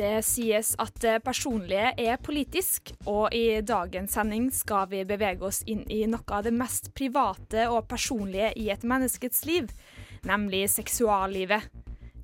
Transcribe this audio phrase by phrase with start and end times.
[0.00, 5.58] Det sies at det personlige er politisk, og i dagens sending skal vi bevege oss
[5.68, 9.68] inn i noe av det mest private og personlige i et menneskets liv,
[10.24, 11.68] nemlig seksuallivet.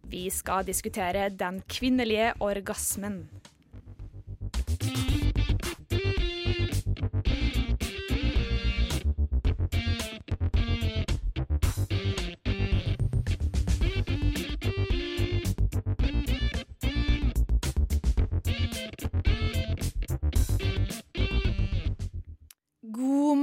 [0.08, 3.26] Vi skal diskutere den kvinnelige orgasmen.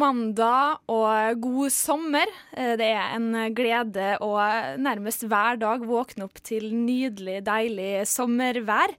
[0.03, 2.29] Mandag og god sommer.
[2.51, 4.35] Eh, Det er en glede å
[4.77, 8.98] nærmest hver dag våkne opp til nydelig, deilig sommervær.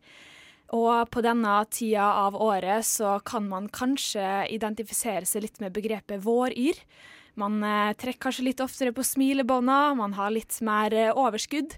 [0.74, 6.24] Og på denne tida av året så kan man kanskje identifisere seg litt med begrepet
[6.24, 6.78] våryr.
[7.38, 11.76] Man eh, trekker kanskje litt oftere på smilebånda, man har litt mer eh, overskudd.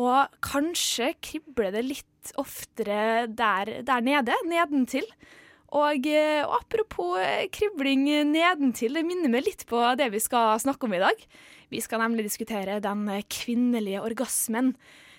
[0.00, 5.06] Og kanskje kribler det litt oftere der, der nede, nedentil.
[5.74, 10.60] Og, eh, og apropos eh, kribling nedentil, det minner meg litt på det vi skal
[10.62, 11.24] snakke om i dag.
[11.72, 14.74] Vi skal nemlig diskutere den kvinnelige orgasmen.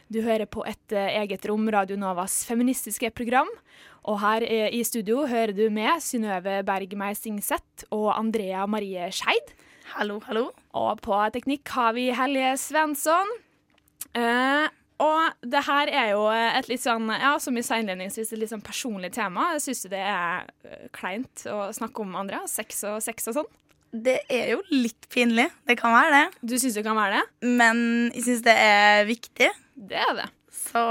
[0.07, 3.51] Du hører på et eh, eget rom, Radio Novas feministiske program.
[4.05, 9.55] Og her i studio hører du med Synnøve Bergmeier Singseth og Andrea Marie Skeid.
[9.95, 10.51] Hallo, hallo.
[10.77, 13.33] Og på teknikk har vi Helje Svensson.
[14.15, 14.69] Eh,
[15.03, 18.51] og det her er jo et litt sånn, ja, som jeg sa innledningsvis, et litt
[18.53, 19.49] sånn personlig tema.
[19.57, 22.45] Jeg syns det er eh, kleint å snakke om andre.
[22.47, 23.51] Sex og sex og sånn.
[23.95, 25.49] Det er jo litt pinlig.
[25.67, 26.39] Det kan være det.
[26.47, 27.51] Du syns det kan være det?
[27.59, 27.77] Men
[28.13, 29.51] jeg syns det er viktig.
[29.75, 30.29] Det er det.
[30.55, 30.81] Så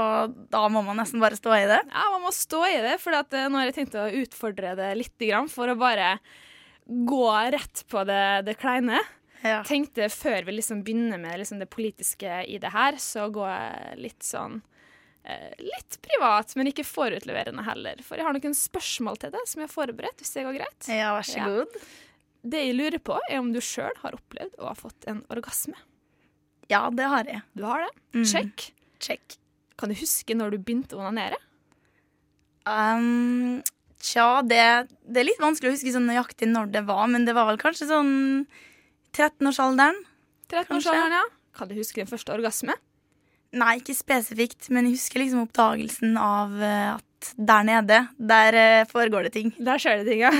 [0.53, 1.81] da må man nesten bare stå i det.
[1.89, 4.93] Ja, man må stå i det, for eh, nå har jeg tenkt å utfordre det
[5.01, 6.17] litt grann, for å bare
[6.85, 9.01] gå rett på det, det kleine.
[9.45, 9.59] Ja.
[9.67, 13.99] Tenkte før vi liksom begynner med liksom det politiske i det her, så går jeg
[14.01, 14.55] litt sånn
[15.25, 18.01] eh, Litt privat, men ikke forutleverende heller.
[18.05, 20.89] For jeg har noen spørsmål til deg som jeg har forberedt, hvis det går greit.
[20.89, 21.45] Ja, vær så Ja.
[21.49, 21.79] god.
[22.45, 25.77] Det jeg lurer på, er om du sjøl har opplevd å ha fått en orgasme.
[26.69, 27.41] Ja, det har jeg.
[27.57, 27.93] Du har det?
[28.19, 28.25] Mhm.
[28.29, 28.71] Check.
[28.99, 29.37] Check.
[29.77, 31.37] Kan du huske når du begynte å onanere?
[32.65, 33.61] Um,
[34.01, 34.61] tja, det,
[35.05, 37.59] det er litt vanskelig å huske sånn nøyaktig når det var, men det var vel
[37.61, 38.13] kanskje sånn
[39.15, 39.97] 13-årsalderen.
[40.51, 41.23] 13-årsalderen, ja.
[41.55, 42.75] Kan du huske din første orgasme?
[43.55, 48.87] Nei, ikke spesifikt, men jeg husker liksom oppdagelsen av eh, at der nede, der eh,
[48.89, 49.53] foregår det ting.
[49.55, 50.33] Der skjer det ting, ja.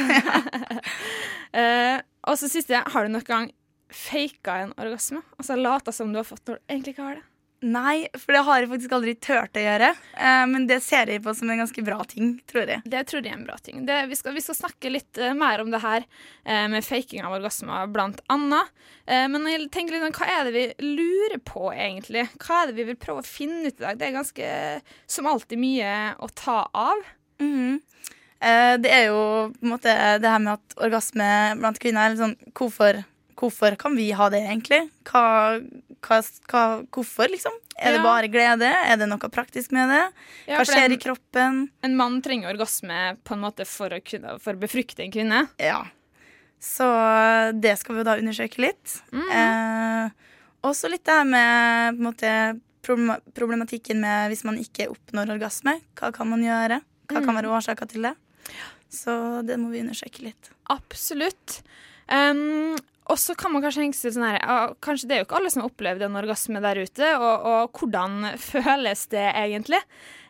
[1.55, 3.47] uh, og så siste, har du noen gang
[3.95, 5.23] faka en orgasme?
[5.39, 7.25] Altså lata som du har fått når du egentlig ikke har det?
[7.65, 9.91] Nei, for det har jeg faktisk aldri turt å gjøre.
[10.19, 12.83] Eh, men det ser jeg på som en ganske bra ting, tror jeg.
[12.85, 13.85] Det tror jeg er en bra ting.
[13.87, 17.25] Det, vi, skal, vi skal snakke litt uh, mer om det her uh, med faking
[17.25, 18.69] av orgasmer, blant annet.
[19.09, 22.27] Uh, men jeg tenker litt om, hva er det vi lurer på, egentlig?
[22.43, 23.97] Hva er det vi vil prøve å finne ut i dag?
[23.97, 24.53] Det er ganske,
[25.17, 27.11] som alltid, mye å ta av.
[27.41, 27.81] Mhm.
[28.45, 29.19] Eh, det er jo
[29.55, 31.27] på en måte det her med at orgasme
[31.61, 33.01] blant kvinner er litt sånn hvorfor,
[33.39, 34.83] hvorfor kan vi ha det, egentlig?
[35.07, 35.23] Hva,
[36.05, 36.19] hva,
[36.51, 36.61] hva,
[36.93, 37.55] hvorfor, liksom?
[37.75, 38.69] Er det bare glede?
[38.69, 40.03] Er det noe praktisk med det?
[40.47, 41.57] Ja, Hva skjer en, i kroppen?
[41.83, 45.41] en mann trenger orgasme på en måte for å, kunne, for å befrukte en kvinne.
[45.59, 45.81] Ja.
[46.61, 46.85] Så
[47.61, 48.99] det skal vi jo da undersøke litt.
[49.11, 49.27] Mm.
[49.39, 50.09] Eh,
[50.65, 52.31] også litt det her med måte,
[52.85, 55.79] problematikken med hvis man ikke oppnår orgasme.
[55.99, 56.79] Hva kan man gjøre?
[57.09, 57.41] Hva kan Mm.
[57.41, 58.15] være årsaker til det?
[58.89, 60.49] Så det må vi undersøke litt.
[60.69, 61.61] Absolutt.
[62.07, 65.37] Um, og så kan man kanskje tenke seg sånn her Kanskje det er jo ikke
[65.37, 69.81] alle som har opplevd en orgasme der ute, og, og hvordan føles det egentlig?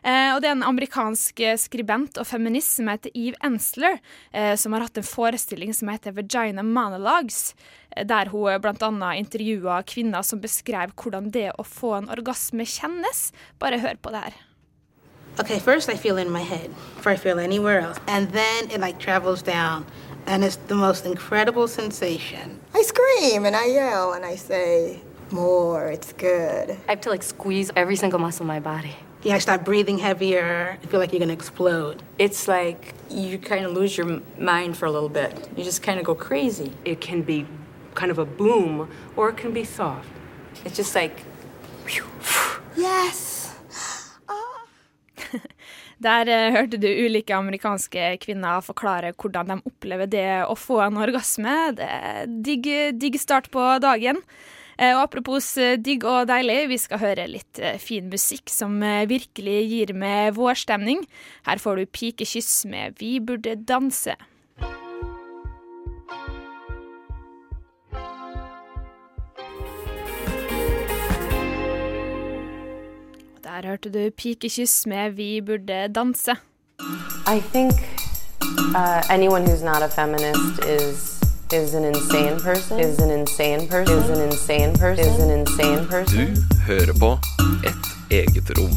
[0.06, 3.98] Eh, og det er en amerikansk eh, skribent og feminist som heter Eve Ensler,
[4.36, 7.54] eh, som har hatt en forestilling som heter Vagina Monologues,
[7.96, 8.60] eh, der hun bl.a.
[8.62, 13.30] blant annet intervjua kvinner som beskrev hvordan det å få en orgasme kjennes.
[13.62, 14.42] Bare hør på det her.
[15.38, 18.00] Okay, first I feel in my head before I feel anywhere else.
[18.06, 19.84] And then it like travels down
[20.26, 22.60] and it's the most incredible sensation.
[22.74, 25.00] I scream and I yell and I say,
[25.30, 26.70] more, it's good.
[26.88, 28.94] I have to like squeeze every single muscle in my body.
[29.22, 30.78] Yeah, I start breathing heavier.
[30.82, 32.02] I feel like you're gonna explode.
[32.18, 35.48] It's like you kind of lose your mind for a little bit.
[35.56, 36.72] You just kind of go crazy.
[36.84, 37.46] It can be
[37.94, 40.08] kind of a boom or it can be soft.
[40.64, 41.22] It's just like
[42.76, 43.35] Yes.
[46.02, 51.00] Der eh, hørte du ulike amerikanske kvinner forklare hvordan de opplever det å få en
[51.00, 51.54] orgasme.
[51.78, 52.68] Det er digg,
[53.00, 54.20] digg start på dagen.
[54.76, 58.76] Eh, og apropos eh, digg og deilig, vi skal høre litt fin musikk som
[59.08, 61.06] virkelig gir med vårstemning.
[61.48, 64.18] Her får du pikekyss med Vi burde danse.
[73.56, 76.32] Der hørte du pikekyss med Vi burde danse.
[77.26, 77.72] I think
[78.76, 80.98] uh, anyone who's not a feminist is
[81.52, 82.80] is an insane person.
[82.80, 83.96] Is an insane person.
[83.96, 85.06] Is an insane person.
[85.06, 86.18] Is an insane person.
[86.18, 86.26] Du
[86.66, 87.10] hører på
[87.64, 87.84] Et
[88.18, 88.76] eget rom.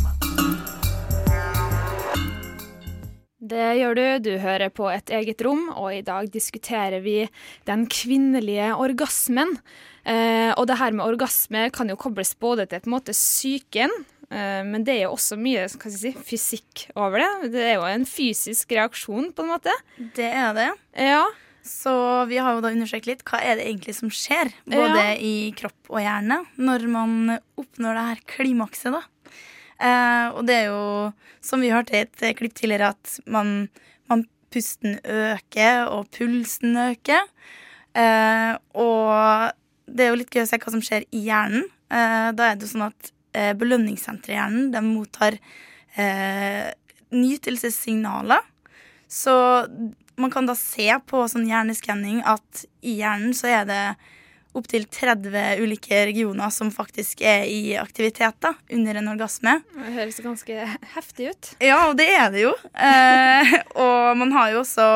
[3.49, 4.29] Det gjør du.
[4.29, 7.27] Du hører på Et eget rom, og i dag diskuterer vi
[7.67, 9.57] den kvinnelige orgasmen.
[10.05, 13.91] Eh, og det her med orgasme kan jo kobles både til på en måte psyken,
[14.29, 17.51] men det er jo også mye si, fysikk over det.
[17.55, 19.73] Det er jo en fysisk reaksjon, på en måte.
[19.97, 20.67] Det er det.
[21.01, 21.23] Ja.
[21.65, 21.91] Så
[22.29, 25.15] vi har jo da undersøkt litt hva er det egentlig som skjer, både Ja.
[25.17, 27.15] i kropp og hjerne, når man
[27.59, 29.01] oppnår det her klimakset, da.
[29.79, 33.69] Eh, og det er jo, som vi hørte i et eh, klipp tidligere, at man,
[34.09, 37.27] man pusten øker, og pulsen øker.
[37.95, 39.53] Eh, og
[39.89, 41.65] det er jo litt gøy å se hva som skjer i hjernen.
[41.89, 45.39] Eh, da er det jo sånn at eh, belønningssenteret i hjernen de mottar
[45.95, 46.69] eh,
[47.09, 48.45] nytelsessignaler.
[49.09, 49.33] Så
[50.19, 53.83] man kan da se på sånn hjerneskanning at i hjernen så er det
[54.57, 59.59] opptil 30 ulike regioner som faktisk er i aktivitet da, under en orgasme.
[59.75, 61.51] Det høres ganske heftig ut.
[61.63, 62.53] Ja, og det er det jo.
[62.73, 63.53] Eh,
[63.85, 64.87] og man har jo også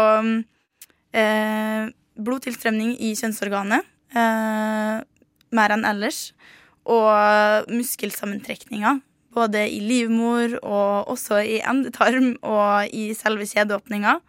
[1.14, 3.86] eh, blodtilstrømning i kjønnsorganet.
[4.14, 4.98] Eh,
[5.54, 6.32] mer enn ellers.
[6.90, 9.00] Og muskelsammentrekninger.
[9.34, 14.20] Både i livmor og også i endetarm og i selve kjedeåpninga.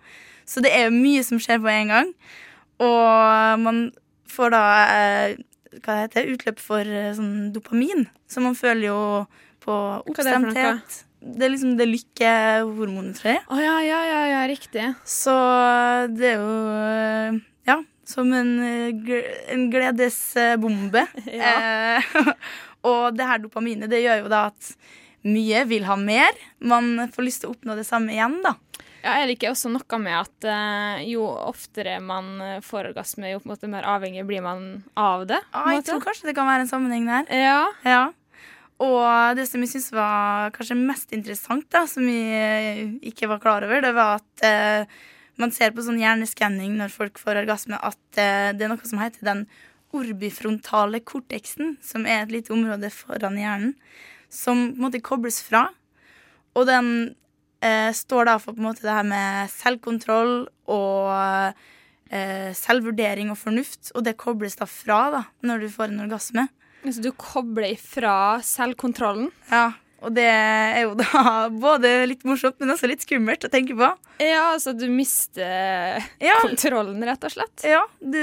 [0.49, 2.15] Så det er mye som skjer på en gang.
[2.85, 3.83] Og man
[4.31, 4.63] får da
[5.83, 8.07] hva heter det utløp for eh, sånn dopamin.
[8.31, 9.01] Så man føler jo
[9.65, 11.01] på er det oppstemthet.
[11.25, 13.43] Det er liksom det lykkehormonet, tror jeg.
[13.49, 14.91] Å ja, ja, ja, ja, riktig.
[15.09, 15.35] Så
[16.13, 17.79] det er jo eh, Ja,
[18.11, 21.07] som en, eh, en gledesbombe.
[21.31, 21.55] Ja.
[21.99, 22.35] Eh,
[22.91, 24.75] og det her dopaminet det gjør jo da at
[25.25, 26.37] mye vil ha mer.
[26.61, 28.57] Man får lyst til å oppnå det samme igjen, da.
[29.05, 33.35] Ja, Er det ikke også noe med at eh, jo oftere man eh, får orgasme,
[33.35, 35.41] jo på en måte mer avhengig blir man av det?
[35.53, 37.29] Ja, en jeg tror kanskje det kan være en sammenheng der.
[37.37, 37.59] Ja.
[37.85, 38.05] Ja.
[38.85, 43.67] Og det som jeg syns var kanskje mest interessant, da, som jeg ikke var klar
[43.69, 44.97] over, det var at eh,
[45.41, 49.01] man ser på sånn hjerneskanning når folk får orgasme, at eh, det er noe som
[49.03, 49.45] heter den
[49.95, 53.75] orbifrontale korteksen, som er et lite område foran hjernen,
[54.33, 55.69] som på en måte kobles fra.
[56.55, 56.89] Og den
[57.63, 60.35] eh, står da for på en måte det her med selvkontroll
[60.71, 61.55] og
[62.11, 66.49] eh, selvvurdering og fornuft, og det kobles da fra da, når du får en orgasme.
[66.85, 69.31] Så du kobler ifra selvkontrollen?
[69.49, 69.71] Ja,
[70.05, 71.23] og det er jo da
[71.67, 73.91] både litt morsomt, men også litt skummelt å tenke på.
[74.23, 76.37] Ja, altså du mister Ja.
[76.43, 77.65] kontrollen, rett og slett?
[77.67, 78.21] Ja, du,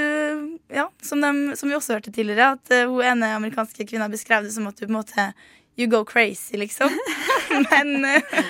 [0.72, 4.46] ja som, de, som vi også hørte tidligere, at uh, hun ene amerikanske kvinna beskrev
[4.46, 5.32] det som at du på en måte
[5.80, 6.92] You go crazy, liksom.
[7.70, 8.40] men uh,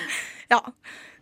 [0.51, 0.59] ja.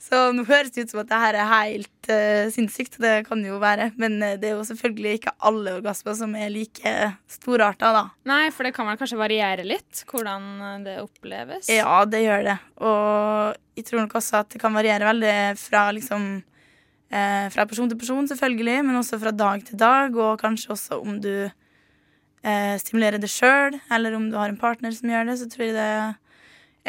[0.02, 3.44] Så nå høres det ut som at det her er helt uh, sinnssykt, det kan
[3.44, 3.92] det jo være.
[4.02, 6.94] Men eh, det er jo selvfølgelig ikke alle orgasmer som er like
[7.30, 8.04] storarta, da.
[8.30, 11.70] Nei, for det kan vel kanskje variere litt hvordan eh, det oppleves?
[11.70, 12.58] Ja, det gjør det.
[12.82, 17.92] Og jeg tror nok også at det kan variere veldig fra liksom eh, Fra person
[17.92, 22.76] til person, selvfølgelig, men også fra dag til dag, og kanskje også om du eh,
[22.82, 25.78] stimulerer det sjøl, eller om du har en partner som gjør det, så tror jeg
[25.78, 25.92] det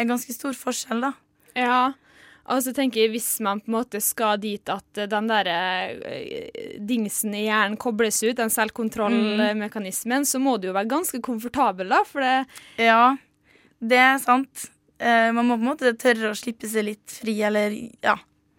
[0.00, 1.12] er ganske stor forskjell, da.
[1.52, 1.82] Ja,
[2.50, 6.74] og så tenker jeg hvis man på en måte skal dit at den der eh,
[6.82, 12.02] dingsen i hjernen kobles ut, den selvkontrollmekanismen, så må du jo være ganske komfortabel, da,
[12.08, 13.14] for det Ja,
[13.82, 14.68] det er sant.
[14.98, 18.18] Eh, man må på en måte tørre å slippe seg litt fri, eller ja.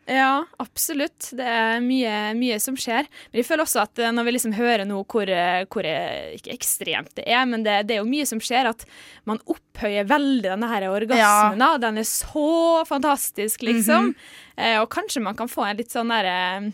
[0.09, 1.29] Ja, absolutt.
[1.31, 3.07] Det er mye, mye som skjer.
[3.31, 6.33] Men jeg føler også at eh, når vi liksom hører nå hvor, eh, hvor eh,
[6.37, 8.83] ikke ekstremt det er, men det, det er jo mye som skjer, at
[9.29, 11.63] man opphøyer veldig denne her orgasmen.
[11.63, 11.73] Ja.
[11.81, 14.11] Den er så fantastisk, liksom.
[14.57, 16.73] eh, og kanskje man kan få en litt sånn derre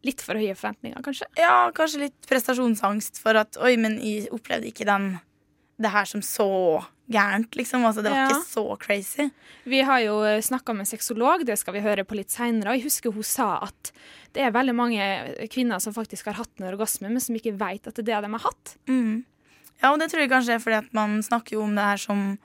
[0.00, 1.26] Litt for høye forventninger, kanskje?
[1.36, 5.10] Ja, kanskje litt prestasjonsangst for at Oi, men jeg opplevde ikke den
[5.80, 6.46] det her som så
[7.10, 7.82] gærent, liksom.
[7.88, 8.28] Altså, det var Ja.
[8.28, 9.30] ikke så crazy.
[9.66, 12.76] Vi har jo snakka med sexolog, det skal vi høre på litt seinere.
[12.76, 13.90] Jeg husker hun sa at
[14.34, 17.86] det er veldig mange kvinner som faktisk har hatt en orgasme, men som ikke vet
[17.88, 18.76] at det er det de har hatt.
[18.86, 19.24] Mm.
[19.82, 21.96] Ja, og det tror jeg kanskje er fordi at man snakker jo om det her
[21.96, 22.38] som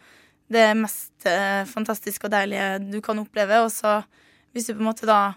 [0.49, 4.03] det mest eh, fantastiske og deilige du kan oppleve, og så
[4.53, 5.35] hvis du på en måte da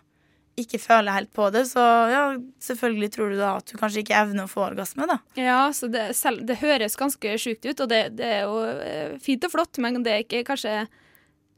[0.63, 2.23] ikke føler helt på det, så ja,
[2.65, 5.19] selvfølgelig tror du da at du kanskje ikke evner å få orgasme, da.
[5.39, 9.15] Ja, så det, selv, det høres ganske sjukt ut, og det, det er jo eh,
[9.23, 10.81] fint og flott, men det er ikke kanskje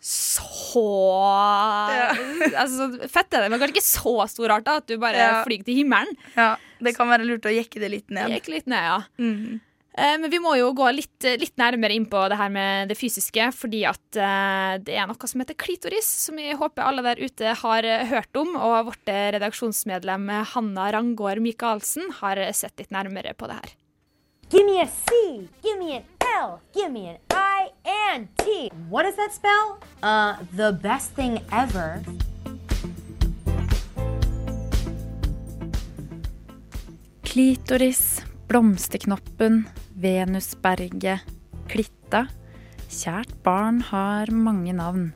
[0.01, 0.81] så
[2.63, 5.41] Altså, fett er det, men kanskje ikke så stor art da, at du bare Ja.
[5.47, 6.15] flyr til himmelen.
[6.37, 8.33] Ja, det kan være lurt å jekke det litt ned.
[8.33, 9.01] Jekke litt ned, ja.
[9.21, 9.61] Mhm.
[9.99, 12.97] Eh, Men vi må jo gå litt, litt nærmere inn på det her med det
[12.99, 17.19] fysiske, fordi at eh, det er noe som heter klitoris, som jeg håper alle der
[17.25, 18.55] ute har eh, hørt om.
[18.55, 23.59] Og vårt eh, redaksjonsmedlem eh, Hanna Rangård Michaelsen har eh, sett litt nærmere på det
[23.59, 23.75] her.
[24.51, 25.49] Give me a C.
[25.63, 26.07] Give me an
[26.39, 26.61] L.
[26.75, 28.71] Give me an I and T.
[28.89, 29.79] What does that spell?
[30.03, 32.01] Uh, the best thing ever.
[37.23, 39.63] Klitoris, blomsterknoppen,
[39.95, 41.23] Venusberget,
[41.71, 42.25] klitta.
[42.91, 45.13] Kjært barn har mange navn.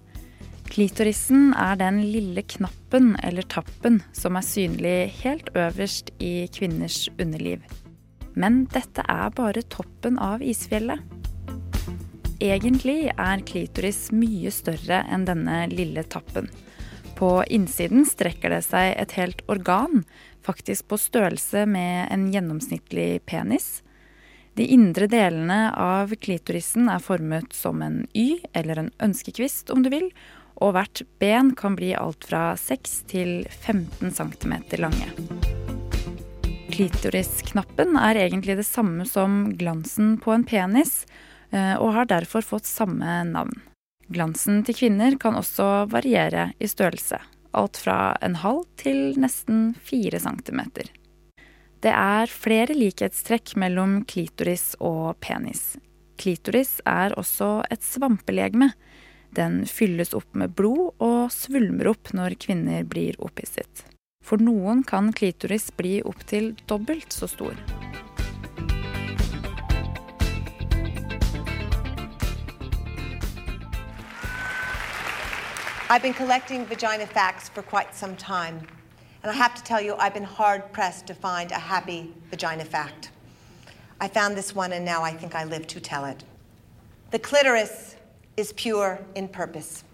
[0.71, 7.63] Klitorisen er den lille knappen eller tappen som er synlig helt øverst i kvinners underliv.
[8.39, 11.03] Men dette er bare toppen av isfjellet.
[12.43, 16.47] Egentlig er klitoris mye større enn denne lille tappen.
[17.19, 20.03] På innsiden strekker det seg et helt organ,
[20.45, 23.83] faktisk på størrelse med en gjennomsnittlig penis.
[24.55, 29.91] De indre delene av klitorisen er formet som en Y, eller en ønskekvist om du
[29.91, 30.11] vil,
[30.63, 35.11] og hvert ben kan bli alt fra 6 til 15 cm lange.
[36.75, 41.05] Klitorisknappen er egentlig det samme som glansen på en penis,
[41.51, 43.55] eh, og har derfor fått samme navn.
[44.11, 47.19] Glansen til kvinner kan også variere i størrelse,
[47.57, 50.91] alt fra en halv til nesten fire centimeter.
[51.85, 55.75] Det er flere likhetstrekk mellom klitoris og penis.
[56.17, 58.71] Klitoris er også et svampelegeme.
[59.37, 63.85] Den fylles opp med blod og svulmer opp når kvinner blir opphisset.
[64.25, 67.59] For noen kan klitoris bli opptil dobbelt så stor.
[75.91, 78.67] I've been collecting vagina facts for quite some time,
[79.23, 82.65] and I have to tell you, I've been hard pressed to find a happy vagina
[82.65, 83.11] fact.
[84.01, 86.25] I found this one, and now I think I live to tell it.
[87.11, 87.97] The clitoris
[88.39, 89.85] is pure in purpose.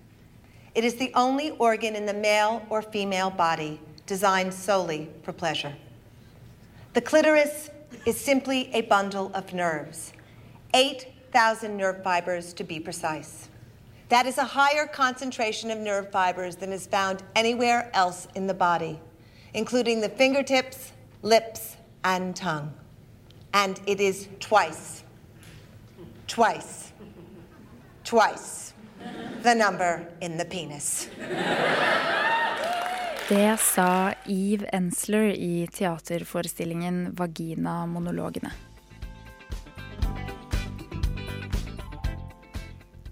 [0.77, 5.75] It is the only organ in the male or female body designed solely for pleasure.
[6.93, 7.69] The clitoris
[8.07, 10.13] is simply a bundle of nerves,
[10.73, 13.50] 8,000 nerve fibers to be precise.
[14.11, 18.55] That is a higher concentration of nerve fibers than is found anywhere else in the
[18.55, 18.99] body,
[19.55, 20.91] including the fingertips,
[21.23, 22.75] lips, and tongue.
[23.55, 25.05] And it is twice,
[26.27, 26.93] twice,
[28.03, 28.73] twice
[29.45, 31.09] the number in the penis.
[33.29, 38.51] Det sa Eve Ensler i teaterforestillingen Vagina-monologene.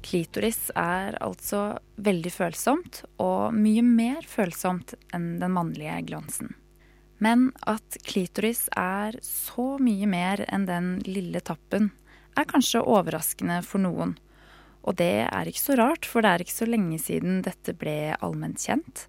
[0.08, 6.54] Klitoris er altså veldig følsomt, og mye mer følsomt enn den mannlige glansen.
[7.20, 11.90] Men at klitoris er så mye mer enn den lille tappen,
[12.38, 14.14] er kanskje overraskende for noen.
[14.86, 18.14] Og det er ikke så rart, for det er ikke så lenge siden dette ble
[18.24, 19.04] allment kjent.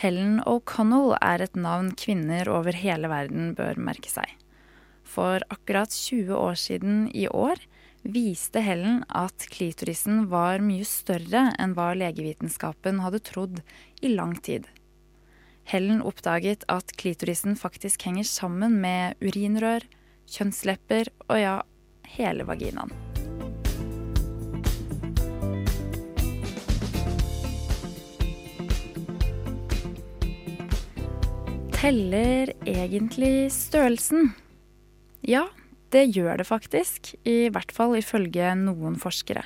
[0.00, 4.30] Helen O'Connell er et navn kvinner over hele verden bør merke seg.
[5.04, 7.60] For akkurat 20 år siden i år
[8.02, 13.60] viste Helen at klitorisen var mye større enn hva legevitenskapen hadde trodd
[14.00, 14.66] i lang tid.
[15.68, 19.84] Helen oppdaget at klitorisen faktisk henger sammen med urinrør,
[20.30, 21.56] kjønnslepper og ja,
[22.16, 22.90] hele vaginaen.
[31.80, 34.34] Teller egentlig størrelsen?
[35.24, 35.46] Ja,
[35.90, 39.44] det gjør det faktisk, i hvert fall ifølge noen forskere.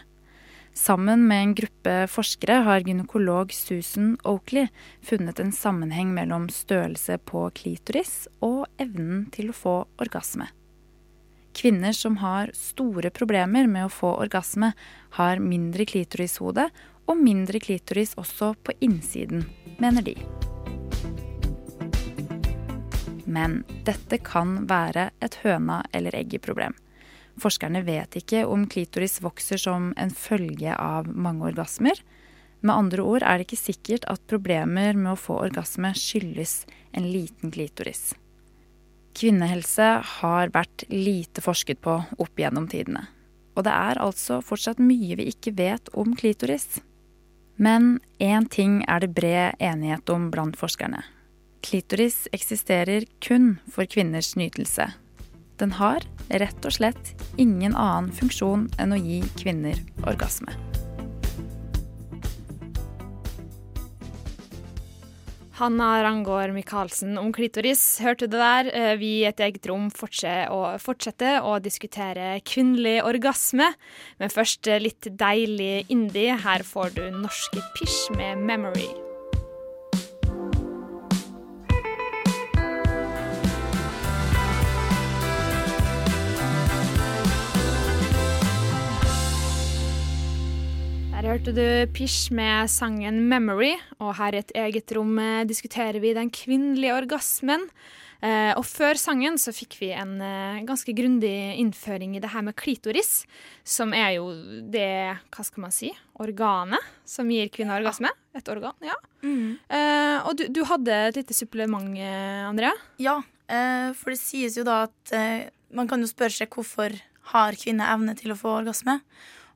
[0.74, 4.66] Sammen med en gruppe forskere har gynekolog Susan Oakley
[5.06, 10.48] funnet en sammenheng mellom størrelse på klitoris og evnen til å få orgasme.
[11.54, 14.72] Kvinner som har store problemer med å få orgasme,
[15.14, 16.66] har mindre klitorishode
[17.06, 19.46] og mindre klitoris også på innsiden,
[19.78, 20.18] mener de.
[23.35, 26.76] Men dette kan være et høna eller egget-problem.
[27.41, 31.99] Forskerne vet ikke om klitoris vokser som en følge av mange orgasmer.
[32.64, 36.62] Med andre ord er det ikke sikkert at problemer med å få orgasme skyldes
[36.95, 38.12] en liten klitoris.
[39.14, 39.88] Kvinnehelse
[40.19, 43.07] har vært lite forsket på opp gjennom tidene.
[43.55, 46.81] Og det er altså fortsatt mye vi ikke vet om klitoris.
[47.57, 51.05] Men én ting er det bred enighet om blant forskerne.
[51.64, 54.90] Klitoris eksisterer kun for kvinners nytelse.
[55.56, 60.52] Den har rett og slett ingen annen funksjon enn å gi kvinner orgasme.
[65.54, 68.00] Hanna Rangård Michaelsen om klitoris.
[68.02, 68.71] Hørte du det der?
[68.75, 73.71] Eh, Vi i et eget rom fortsetter å, diskutere kvinnelig orgasme.
[74.18, 76.35] Men først eh, litt deilig indie.
[76.35, 79.13] Her får du norske Pish med 'Memory'.
[91.25, 95.97] Der hørte du Pish med sangen 'Memory', og her i et eget rom eh, diskuterer
[95.97, 97.62] vi den kvinnelige orgasmen.
[98.21, 102.45] Eh, og før sangen så fikk vi en eh, ganske grundig innføring i det her
[102.45, 103.25] med klitoris,
[103.64, 104.26] som er jo
[104.69, 108.11] det, hva skal man si, organet som gir kvinner orgasme.
[108.37, 108.99] Et organ, ja.
[109.25, 109.57] Mm.
[110.28, 111.97] og du, du hadde et lite supplement,
[112.50, 112.75] Andrea?
[113.00, 113.23] Ja,
[113.97, 115.14] for det sies jo da at
[115.73, 116.93] man kan jo spørre seg hvorfor
[117.33, 118.99] har kvinner evne til å få orgasme.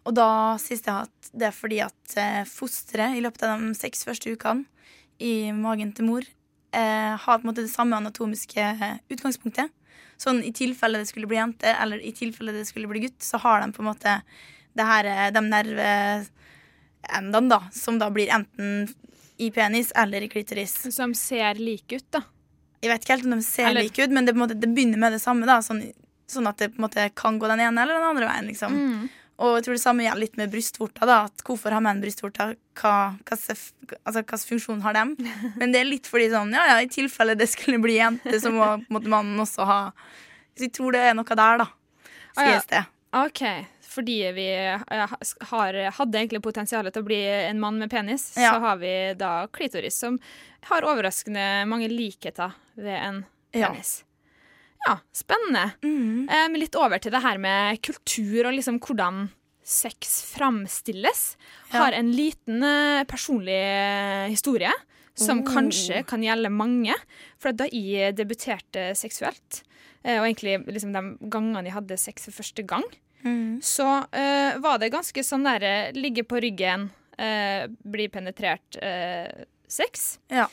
[0.08, 0.28] Og da
[0.62, 4.32] sies det at det er fordi at eh, fosteret i løpet av de seks første
[4.32, 4.64] ukene
[5.20, 9.68] i magen til mor eh, har på en måte det samme anatomiske eh, utgangspunktet.
[10.18, 13.36] Sånn i tilfelle det skulle bli jente, eller i tilfelle det skulle bli gutt, så
[13.44, 14.16] har de på en måte
[14.78, 18.88] det her, eh, de nerveendene da, som da blir enten
[19.38, 20.74] i penis eller i klitoris.
[20.90, 22.24] Så de ser like ut, da.
[22.82, 24.98] Jeg vet ikke helt om de ser Eller- like ut, men det, måte, det begynner
[24.98, 25.46] med det samme.
[25.46, 25.82] da Sånn,
[26.30, 28.46] sånn at det på en måte kan gå den ene eller den andre veien.
[28.48, 29.08] liksom Mm.
[29.38, 31.06] Og jeg tror det samme gjelder litt med brystvorter.
[31.06, 32.56] da At Hvorfor har menn brystvorter?
[32.78, 35.14] Hva, hva, altså, hva funksjon har dem?
[35.60, 38.50] Men det er litt fordi sånn, ja, ja, i tilfelle det skulle bli jente, så
[38.54, 39.80] må måtte mannen også ha
[40.58, 41.68] Så jeg tror det er noe der, da.
[42.34, 42.56] Ah, ja.
[42.58, 42.82] Sies det.
[43.18, 43.42] OK.
[43.88, 45.14] Fordi vi eh,
[45.52, 48.52] har, hadde egentlig potensialet til å bli en mann med penis, Ja.
[48.52, 50.18] så har vi da klitoris, som
[50.68, 53.22] har overraskende mange likheter ved en
[53.54, 53.94] penis.
[54.02, 54.07] Ja,
[55.12, 55.72] spennende.
[55.82, 56.28] Mm.
[56.28, 59.28] Eh, men litt over til det her med kultur og liksom hvordan
[59.68, 61.36] sex framstilles.
[61.72, 61.82] Ja.
[61.84, 64.72] Har en liten eh, personlig eh, historie
[65.18, 65.48] som Oh.
[65.50, 66.94] kanskje kan gjelde mange.
[67.38, 69.62] For da jeg debuterte seksuelt,
[70.04, 72.84] eh, og egentlig liksom de gangene jeg hadde sex for første gang,
[73.24, 73.58] Mm.
[73.60, 76.88] så eh, var det ganske sånn derre eh, ligge på ryggen,
[77.82, 78.76] bli penetrert
[79.66, 80.20] sex.
[80.30, 80.44] Ja.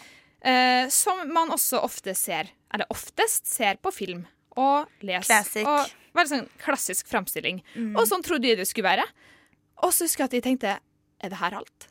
[0.46, 5.26] Eh, som man også ofte ser, eller oftest ser på film og leser.
[5.26, 5.66] Classic.
[5.68, 7.58] Og Veldig sånn klassisk framstilling.
[7.76, 7.90] Mm.
[8.00, 9.04] Og sånn trodde jeg det skulle være.
[9.84, 10.78] Og så husker jeg at jeg tenkte
[11.20, 11.88] Er det her alt?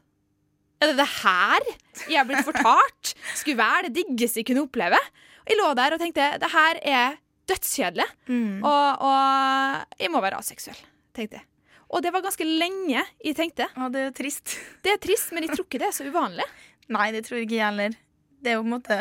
[0.81, 1.67] Er det det her
[2.09, 4.99] jeg har blitt fortalt skulle være det diggeste jeg kunne oppleve?
[5.45, 8.07] Og jeg lå der og tenkte det her er dødskjedelig.
[8.31, 8.65] Mm.
[8.65, 10.81] Og, og jeg må være aseksuell,
[11.17, 11.47] tenkte jeg.
[11.95, 13.69] Og det var ganske lenge jeg tenkte.
[13.77, 14.57] Ja, det er trist.
[14.85, 16.49] Det er trist, men jeg tror ikke det er så uvanlig.
[16.93, 18.01] Nei, det tror jeg ikke jeg heller.
[18.45, 18.99] Det er jo på en måte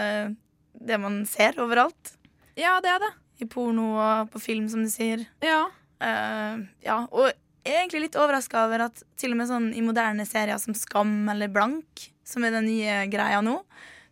[0.73, 2.15] det man ser overalt.
[2.59, 3.11] Ja, det er det.
[3.43, 5.25] I porno og på film, som du sier.
[5.43, 5.65] Ja.
[6.03, 7.31] Uh, ja, og
[7.63, 10.75] jeg er egentlig litt overraska over at til og med sånn i moderne serier som
[10.75, 13.57] Skam eller Blank, som er den nye greia nå,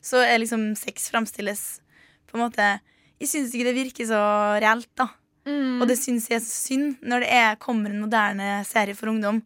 [0.04, 1.66] så er liksom sex framstilles
[2.32, 2.68] på en måte
[3.22, 4.22] Jeg syns ikke det virker så
[4.64, 5.12] reelt, da.
[5.46, 5.82] Mm.
[5.82, 9.12] Og det syns jeg er så synd når det er, kommer en moderne serie for
[9.12, 9.44] ungdom.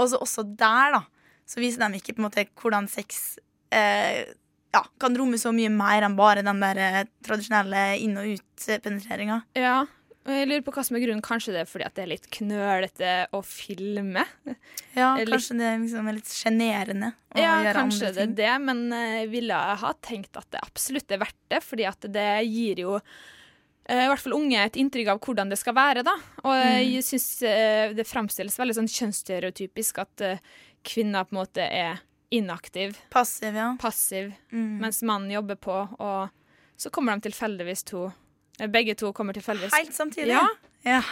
[0.00, 1.02] Og så også der, da,
[1.44, 3.36] så viser de ikke på en måte hvordan sex
[3.76, 4.24] eh,
[4.74, 9.42] ja, kan romme så mye mer enn bare den der eh, tradisjonelle inn- og ut-penetreringa.
[9.58, 9.80] Ja.
[10.30, 11.22] Jeg lurer på hva som er grunnen.
[11.24, 14.22] Kanskje det er fordi at det er litt knølete å filme?
[14.94, 18.26] Ja, Litt- kanskje det liksom er litt sjenerende å Ja, gjøre kanskje andre det er
[18.26, 18.34] ting.
[18.36, 22.00] det, men eh, jeg ville ha tenkt at det absolutt er verdt det, fordi at
[22.12, 22.94] det gir jo
[23.88, 26.14] eh, i hvert fall unge et inntrykk av hvordan det skal være, da.
[26.44, 26.92] Og Mm.
[26.92, 27.28] jeg syns
[27.96, 30.26] det fremstilles veldig sånn kjønnsstereotypisk at
[30.84, 31.98] kvinner på en måte er
[32.30, 32.96] inaktiv.
[33.10, 33.72] Passiv, ja.
[33.80, 34.78] Passiv, Mm.
[34.80, 36.30] mens mannen jobber på, og
[36.78, 38.06] så kommer de tilfeldigvis to
[38.60, 39.74] eh, Begge to kommer tilfeldigvis.
[39.74, 40.28] Helt samtidig.
[40.36, 40.46] Ja.
[40.84, 41.02] Ja.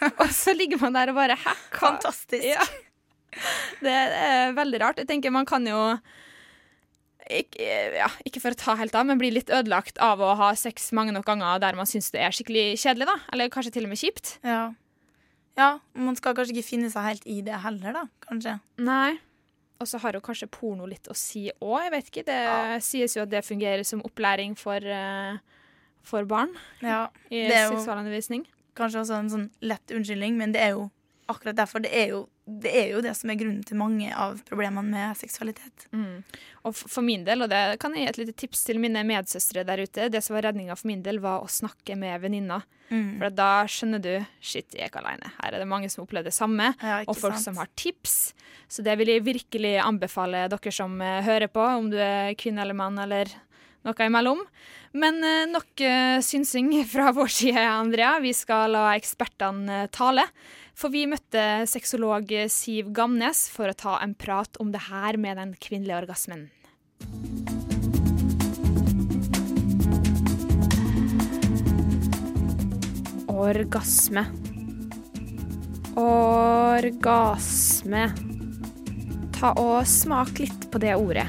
[0.22, 1.52] og så ligger man der og bare Hæ?
[1.70, 2.44] hva?» Fantastisk.
[2.44, 2.64] Ja.
[3.80, 4.98] Det er veldig rart.
[4.98, 5.78] Jeg tenker man kan jo
[7.32, 7.64] ikke,
[7.96, 10.90] ja, ikke for å ta helt av, men bli litt ødelagt av å ha sex
[10.92, 13.14] mange nok ganger der man syns det er skikkelig kjedelig, da.
[13.32, 14.34] Eller kanskje til og med kjipt.
[14.44, 14.72] Ja.
[15.56, 18.04] ja, man skal kanskje ikke finne seg helt i det heller, da.
[18.26, 18.56] Kanskje.
[18.82, 19.14] Nei.
[19.82, 22.24] Og så har jo kanskje porno litt å si òg, jeg vet ikke.
[22.28, 25.38] Det sies jo at det fungerer som opplæring for, eh,
[26.06, 28.46] for barn Ja, i er seksualundervisning.
[28.78, 30.90] kanskje også en sånn lett unnskyldning, men det er jo
[31.28, 31.82] akkurat derfor.
[31.82, 35.18] Det er jo det er jo det som er grunnen til mange av problemene med
[35.18, 35.84] seksualitet.
[35.94, 36.24] Mm.
[36.66, 39.62] Og for min del, og det kan jeg gi et lite tips til mine medsøstre
[39.66, 42.66] der ute, det som var redninga for min del, var å snakke med venninner.
[42.90, 43.20] Mm.
[43.20, 44.10] For da skjønner du
[44.42, 45.30] shit, jeg er ikke alene.
[45.38, 47.46] Her er det mange som opplever det samme, Ja, og folk sant.
[47.46, 48.34] som har tips.
[48.66, 52.66] Så det vil jeg virkelig anbefale dere som eh, hører på, om du er kvinne
[52.66, 53.30] eller mann eller
[53.86, 54.42] noe imellom.
[54.98, 58.16] Men eh, nok eh, synsing fra vår side, Andrea.
[58.22, 60.26] Vi skal la ekspertene tale.
[60.74, 65.38] For vi møtte sexolog Siv Gamnes for å ta en prat om det her med
[65.38, 66.48] den kvinnelige orgasmen.
[73.32, 74.24] Orgasme.
[75.98, 78.06] Orgasme.
[79.36, 81.28] Ta og smak litt på det ordet.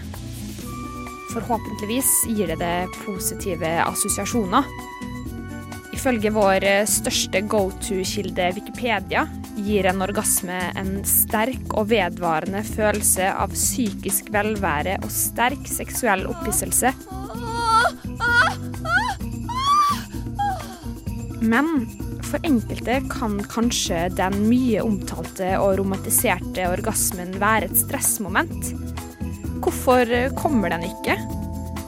[1.33, 4.67] Forhåpentligvis gir det det positive assosiasjoner.
[6.03, 9.21] Ifølge vår største go-to-kilde Wikipedia
[9.55, 16.91] gir en orgasme en sterk og vedvarende følelse av psykisk velvære og sterk seksuell opphisselse.
[21.39, 21.71] Men
[22.27, 28.73] for enkelte kan kanskje den mye omtalte og romantiserte orgasmen være et stressmoment.
[29.63, 31.15] Hvorfor kommer den ikke?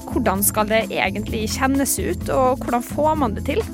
[0.07, 3.67] Hvordan skal det egentlig kjennes ut, og hvordan får man det til?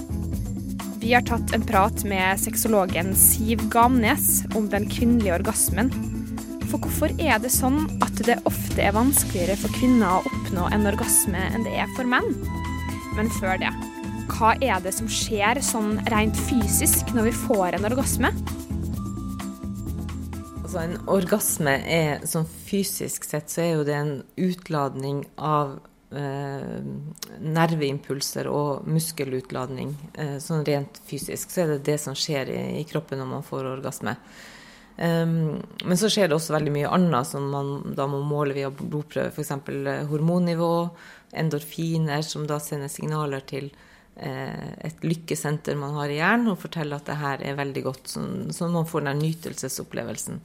[1.01, 5.89] Vi har tatt en prat med sexologen Siv Gamnes om den kvinnelige orgasmen.
[6.69, 10.85] For hvorfor er det sånn at det ofte er vanskeligere for kvinner å oppnå en
[10.91, 12.29] orgasme enn det er for menn?
[13.17, 13.73] Men før det,
[14.29, 18.29] hva er det som skjer sånn rent fysisk når vi får en orgasme?
[20.61, 25.79] Altså en orgasme er sånn fysisk sett så er jo det en utladning av
[26.11, 29.93] nerveimpulser og muskelutladning.
[30.13, 33.47] Eh, sånn rent fysisk så er det det som skjer i, i kroppen når man
[33.47, 34.15] får orgasme.
[34.97, 38.69] Um, men så skjer det også veldig mye annet som man da må måle via
[38.69, 39.31] blodprøve.
[39.31, 39.51] F.eks.
[40.11, 40.73] hormonnivå,
[41.31, 43.71] endorfiner som da sender signaler til
[44.19, 48.11] eh, et lykkesenter man har i hjernen og forteller at det her er veldig godt,
[48.11, 50.41] sånn, sånn man får den nytelsesopplevelsen.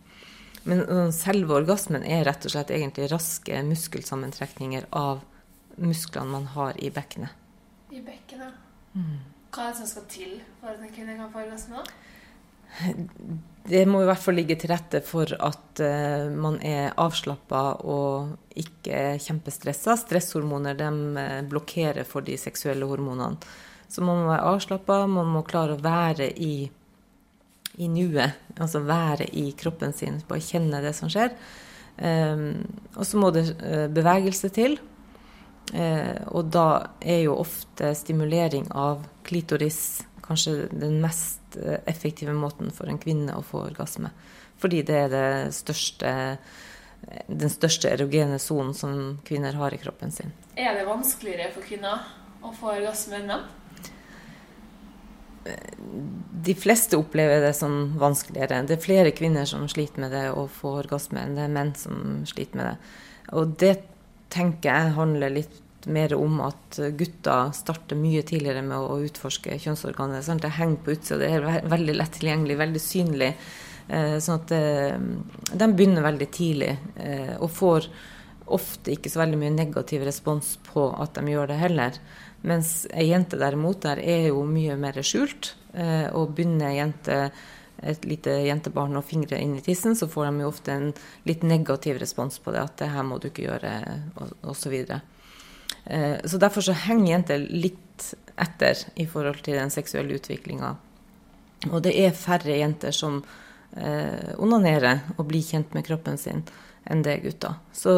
[0.67, 5.23] Men selve orgasmen er rett og slett egentlig raske muskelsammentrekninger av
[5.83, 7.33] musklene man har i bekkenet.
[7.93, 8.55] I bekkenet.
[8.97, 9.19] Mm.
[9.55, 11.85] Hva er det som skal til for at en kvinne kan få orgasme?
[13.67, 18.35] Det må i hvert fall ligge til rette for at uh, man er avslappa og
[18.59, 19.97] ikke kjempestressa.
[20.01, 23.37] Stresshormoner de eh, blokkerer for de seksuelle hormonene.
[23.89, 26.67] Så man må være avslappa, man må klare å være i,
[27.83, 28.39] i nuet.
[28.57, 31.35] Altså være i kroppen sin, bare kjenne det som skjer.
[31.97, 32.65] Um,
[32.97, 34.79] og så må det eh, bevegelse til.
[35.75, 36.69] Eh, og da
[37.01, 43.35] er jo ofte stimulering av klitoris kanskje den mest eh, effektive måten for en kvinne
[43.37, 44.13] å få orgasme.
[44.63, 46.13] Fordi det er det største,
[47.27, 50.33] den største erogene sonen som kvinner har i kroppen sin.
[50.57, 52.07] Er det vanskeligere for kvinner
[52.41, 53.47] å få orgasme enn menn?
[56.47, 58.65] De fleste opplever det som vanskeligere.
[58.67, 61.75] Det er flere kvinner som sliter med det å få orgasme, enn det er menn
[61.79, 62.95] som sliter med det.
[63.37, 63.75] Og det
[64.33, 70.25] tenker jeg handler litt mer om at gutter starter mye tidligere med å utforske kjønnsorganet.
[70.27, 70.43] Sant?
[70.43, 73.31] det henger på utsida, det er veldig lett tilgjengelig, veldig synlig.
[73.87, 74.97] Eh, sånn at eh,
[75.55, 77.87] de begynner veldig tidlig eh, og får
[78.57, 82.01] ofte ikke så veldig mye negativ respons på at de gjør det heller.
[82.47, 85.57] Mens ei jente derimot, der er jo mye mer skjult.
[86.15, 87.17] Og begynner ei jente
[87.83, 90.89] et lite jentebarn og fingre inn i tissen, så får de jo ofte en
[91.29, 92.63] litt negativ respons på det.
[92.63, 93.73] At det her må du ikke gjøre,
[94.43, 95.03] og så videre.
[95.85, 100.75] Eh, Så derfor så henger jenter litt etter i forhold til den seksuelle utviklinga.
[101.71, 103.23] Og det er færre jenter som
[103.77, 106.45] eh, onanerer og blir kjent med kroppen sin,
[106.85, 107.57] enn det er gutter.
[107.73, 107.95] Så,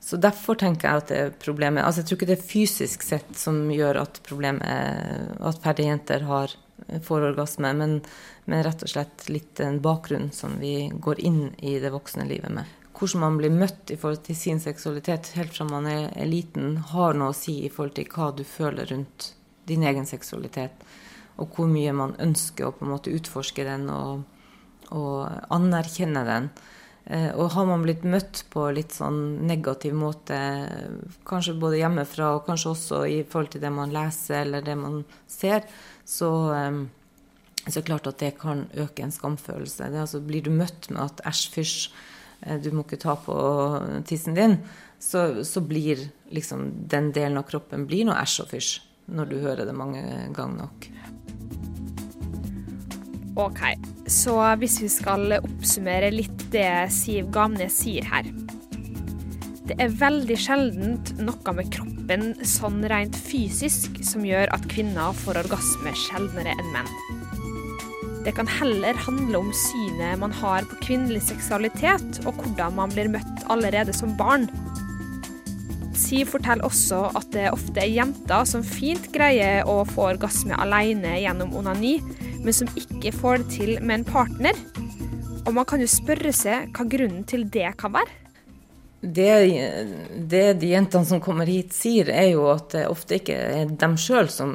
[0.00, 3.06] så derfor tenker jeg at det er problemet Altså jeg tror ikke det er fysisk
[3.06, 6.56] sett som gjør at problemet at færre jenter har,
[7.04, 8.00] får orgasme, men,
[8.44, 12.52] men rett og slett litt en bakgrunn som vi går inn i det voksne livet
[12.54, 16.76] med hvordan man blir møtt i forhold til sin seksualitet helt fra man er, liten,
[16.92, 19.32] har noe å si i forhold til hva du føler rundt
[19.68, 20.84] din egen seksualitet.
[21.42, 24.22] Og hvor mye man ønsker å på en måte utforske den og,
[24.94, 26.48] og anerkjenne den.
[27.06, 30.36] Eh, og har man blitt møtt på litt sånn negativ måte,
[31.28, 35.02] kanskje både hjemmefra og kanskje også i forhold til det man leser eller det man
[35.28, 35.66] ser,
[36.08, 36.80] så, eh,
[37.66, 39.90] så er det klart at det kan øke en skamfølelse.
[39.92, 41.76] Det, altså, blir du møtt med at æsj, fysj,
[42.46, 43.36] eh, du må ikke ta på
[44.08, 44.58] tissen din,
[44.96, 48.74] så, så blir liksom den delen av kroppen blir noe æsj og fysj
[49.12, 50.00] når du hører det mange
[50.32, 51.73] ganger nok.
[53.34, 53.60] OK,
[54.06, 58.28] så hvis vi skal oppsummere litt det Siv Gamnes sier her.
[59.66, 65.40] Det er veldig sjeldent noe med kroppen sånn rent fysisk som gjør at kvinner får
[65.40, 66.92] orgasme sjeldnere enn menn.
[68.24, 73.10] Det kan heller handle om synet man har på kvinnelig seksualitet, og hvordan man blir
[73.12, 74.46] møtt allerede som barn.
[75.98, 81.18] Siv forteller også at det ofte er jenter som fint greier å få orgasme alene
[81.18, 81.98] gjennom onani,
[82.44, 84.58] men som ikke får det til med en partner.
[85.44, 88.20] Og man kan jo spørre seg hva grunnen til det kan være.
[89.04, 89.32] Det,
[90.30, 93.98] det de jentene som kommer hit sier, er jo at det ofte ikke er dem
[94.00, 94.54] sjøl som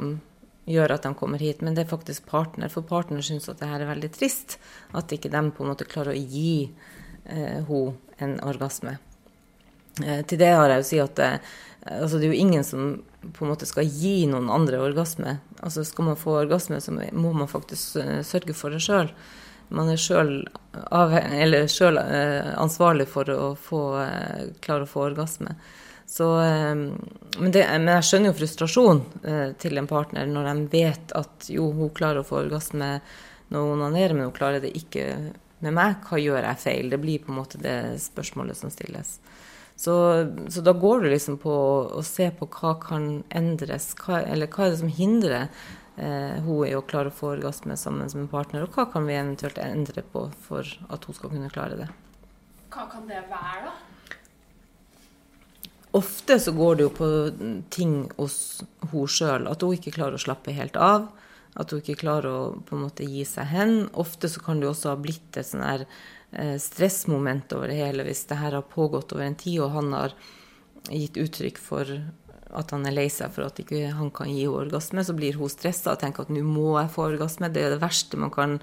[0.70, 2.70] gjør at de kommer hit, men det er faktisk partner.
[2.72, 4.58] For partner syns at det her er veldig trist.
[4.96, 6.70] At ikke de på en måte klarer å gi
[7.26, 8.98] eh, henne en orgasme.
[10.04, 11.30] Eh, til det har jeg å si at det,
[11.86, 15.36] altså det er jo ingen som på en måte skal gi noen andre orgasme.
[15.60, 19.12] Altså Skal man få orgasme, så må man faktisk uh, sørge for det sjøl.
[19.70, 20.48] Man er sjøl
[22.00, 25.56] uh, ansvarlig for å få, uh, klare å få orgasme.
[26.10, 29.00] Så, men, det, men, jeg skjønner jo frustrasjon
[29.62, 32.88] til en partner når de vet at jo, hun klarer å få orgasme
[33.54, 35.04] når hun onanerer, men hun klarer det ikke
[35.62, 36.00] med meg.
[36.08, 36.90] Hva gjør jeg feil?
[36.90, 39.20] Det blir på en måte det spørsmålet som stilles.
[39.80, 39.92] Så,
[40.52, 41.52] så, da går du liksom på
[41.96, 45.46] å se på hva kan endres, hva, eller hva er det som hindrer
[45.96, 49.08] eh, hun i å klare å få orgasme sammen som en partner, og hva kan
[49.08, 51.88] vi eventuelt endre på for at hun skal kunne klare det.
[52.74, 53.72] Hva kan det være, da?
[55.96, 57.08] Ofte så går det jo på
[57.72, 58.36] ting hos
[58.92, 61.08] hun sjøl, at hun ikke klarer å slappe helt av.
[61.58, 63.88] At hun ikke klarer å på en måte gi seg hen.
[63.98, 65.88] Ofte så kan det jo også ha blitt et sånn her
[66.62, 70.14] stressmoment over det hele hvis det her har pågått over en tid, og han har
[70.86, 71.90] gitt uttrykk for
[72.50, 75.50] at han er lei seg for at ikke han kan gi orgasme, så blir hun
[75.50, 77.50] stressa og tenker at nå må jeg få orgasme.
[77.52, 78.58] Det er det verste man kan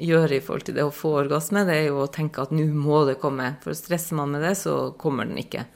[0.00, 2.66] gjøre i forhold til det å få orgasme, det er jo å tenke at nå
[2.72, 3.52] må det komme.
[3.64, 5.66] For stresser man med det, så kommer den ikke.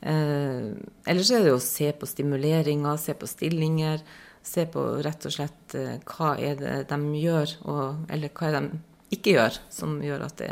[0.00, 0.72] Eh,
[1.08, 4.02] ellers er det å se på stimuleringer, se på stillinger.
[4.46, 8.54] Se på rett og slett eh, hva er det de gjør, og, eller hva er
[8.54, 8.68] det
[9.14, 10.50] ikke gjør, som gjør at det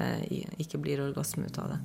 [0.62, 1.80] ikke blir orgasme ut av det.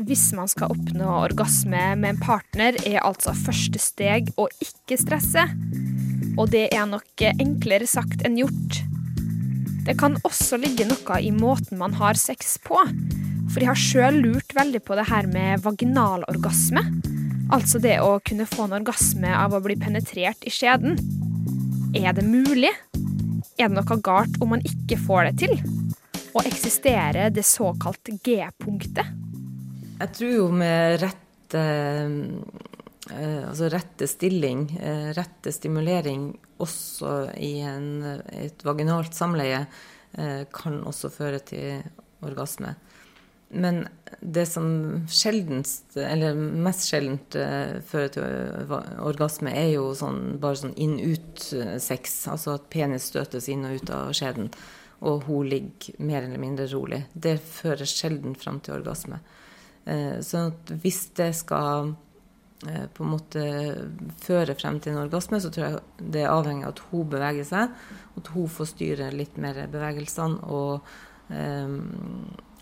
[0.00, 5.44] Hvis man skal oppnå orgasme med en partner, er altså første steg å ikke stresse.
[6.40, 8.80] Og det er nok enklere sagt enn gjort.
[9.84, 12.80] Det kan også ligge noe i måten man har sex på.
[13.50, 16.84] For jeg har sjøl lurt veldig på det her med vaginalorgasme.
[17.50, 20.96] Altså det å kunne få en orgasme av å bli penetrert i skjeden.
[21.98, 22.70] Er det mulig?
[23.60, 25.50] Er det noe galt om man ikke får det til?
[26.32, 29.10] Og eksisterer det såkalt G-punktet?
[30.00, 31.64] Jeg tror jo med rette,
[33.12, 38.00] eh, altså rette stilling, eh, rette stimulering også i en,
[38.32, 39.66] et vaginalt samleie,
[40.16, 41.82] eh, kan også føre til
[42.24, 42.72] orgasme.
[43.50, 43.88] Men
[44.20, 44.66] det som
[45.10, 52.20] sjeldent, eller mest sjeldent uh, fører til orgasme, er jo sånn, bare sånn inn-ut-sex.
[52.30, 54.52] Altså at penis støtes inn og ut av skjeden,
[55.02, 57.00] og hun ligger mer eller mindre rolig.
[57.10, 59.18] Det fører sjelden fram til orgasme.
[59.88, 61.96] Uh, så hvis det skal
[62.60, 63.42] på en måte
[64.20, 67.46] føre frem til en orgasme, så tror jeg det er avhengig av at hun beveger
[67.48, 67.70] seg,
[68.20, 70.44] at hun får styre litt mer bevegelsene.
[70.44, 70.84] og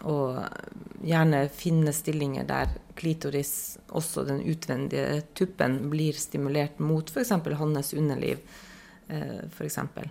[0.07, 0.39] og
[1.03, 7.35] gjerne finne stillinger der klitoris, også den utvendige tuppen, blir stimulert mot f.eks.
[7.59, 8.43] hans underliv.
[9.09, 10.09] Eh, for eksempel.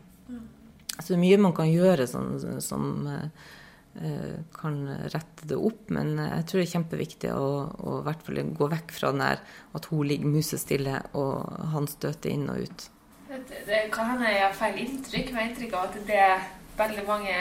[0.99, 2.31] Så det er mye man kan gjøre som,
[2.63, 4.79] som eh, kan
[5.13, 8.93] rette det opp, men jeg tror det er kjempeviktig å, å hvert fall gå vekk
[8.95, 9.43] fra den der
[9.77, 11.45] at hun ligger musestille og
[11.75, 12.87] han støter inn og ut.
[13.27, 16.45] Det, det kan hende jeg har feil inntrykk, men inntrykk av at det er
[16.79, 17.37] veldig mange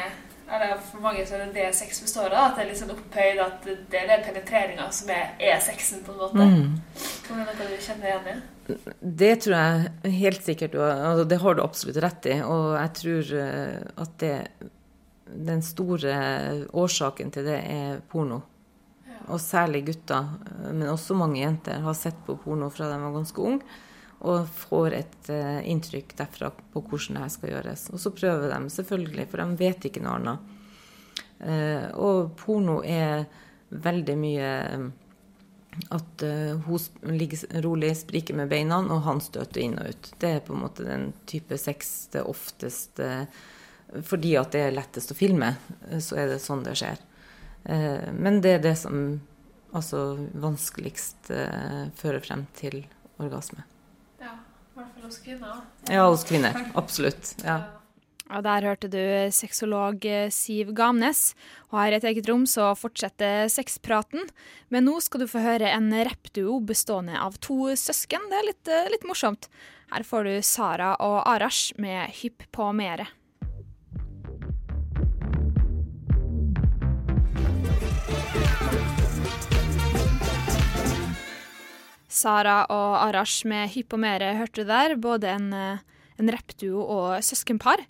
[0.47, 2.53] eller For mange så er det det sex består av.
[2.53, 6.05] At det er litt sånn opphøyd at det er den penetreringa som er, er, sexen,
[6.07, 6.47] på en måte.
[6.47, 6.77] Mm.
[7.35, 8.37] Er det noe du kjenner igjen i?
[9.23, 10.77] Det tror jeg helt sikkert.
[10.83, 12.37] Altså, det har du absolutt rett i.
[12.47, 14.35] Og jeg tror eh, at det,
[15.51, 16.21] den store
[16.71, 18.43] årsaken til det er porno.
[19.11, 19.19] Ja.
[19.35, 20.31] Og særlig gutter,
[20.71, 23.83] men også mange jenter, har sett på porno fra de var ganske unge
[24.25, 27.89] og får et uh, inntrykk derfra på hvordan det skal gjøres.
[27.93, 30.55] Og så prøver de, selvfølgelig, for de vet ikke noe annet.
[31.37, 33.27] Uh, og porno er
[33.69, 34.87] veldig mye um,
[35.93, 40.11] at uh, hun ligger rolig, spriker med beina, og han støter inn og ut.
[40.17, 43.03] Det er på en måte den type sex det oftest
[44.03, 45.53] Fordi at det er lettest å filme,
[46.01, 46.99] så er det sånn det skjer.
[48.19, 49.21] men det er det som
[49.71, 51.31] altså vanskeligst
[51.95, 52.83] fører frem til
[53.23, 53.63] orgasme
[54.77, 55.65] hvert fall hos kvinner.
[55.89, 56.61] Ja, hos kvinner.
[56.79, 57.35] Absolutt.
[57.45, 57.61] Ja.
[58.27, 61.35] Og Der hørte du sexolog eh, Siv Gamnes.
[61.71, 64.27] Og her i et eget rom så fortsetter sexpraten.
[64.75, 68.27] Men nå skal du få høre en rappduo bestående av to søsken.
[68.31, 69.51] Det er litt, eh, litt morsomt.
[69.93, 73.07] Her får du Sara og Arash med Hypp på mere.
[82.17, 84.97] Sara og Arash med Hypp og mere hørte du der.
[84.97, 85.83] Både en, eh,
[86.19, 87.85] en rappduo og søskenpar.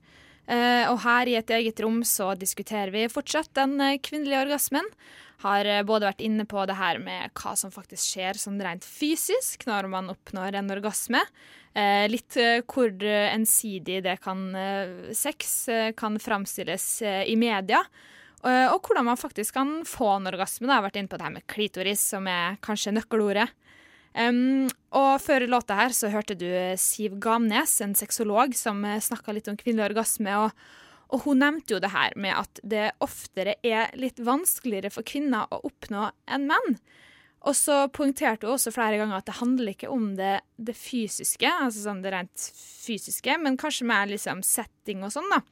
[0.46, 4.88] Eh, og her i et eget rom så diskuterer vi fortsatt den eh, kvinnelige orgasmen.
[5.44, 9.66] Har både vært inne på det her med hva som faktisk skjer sånn rent fysisk
[9.68, 11.20] når man oppnår en orgasme.
[12.08, 14.40] Litt hvor ensidig det kan
[15.12, 17.82] sex kan framstilles i media.
[18.72, 20.64] Og hvordan man faktisk kan få en orgasme.
[20.64, 20.72] Da.
[20.72, 23.50] Jeg har vært inne på det her med klitoris, som er kanskje nøkkelordet.
[24.16, 26.48] Um, og før låta her så hørte du
[26.81, 30.37] Siv Gamnes, en sexolog, som snakka litt om kvinnelig orgasme.
[30.46, 30.68] Og,
[31.12, 35.50] og hun nevnte jo det her med at det oftere er litt vanskeligere for kvinner
[35.52, 36.81] å oppnå enn menn.
[37.46, 41.46] Og så poengterte hun også flere ganger at det handler ikke om det, det fysiske,
[41.46, 45.42] altså sånn det rent fysiske, men kanskje mer liksom setting og sånn, da.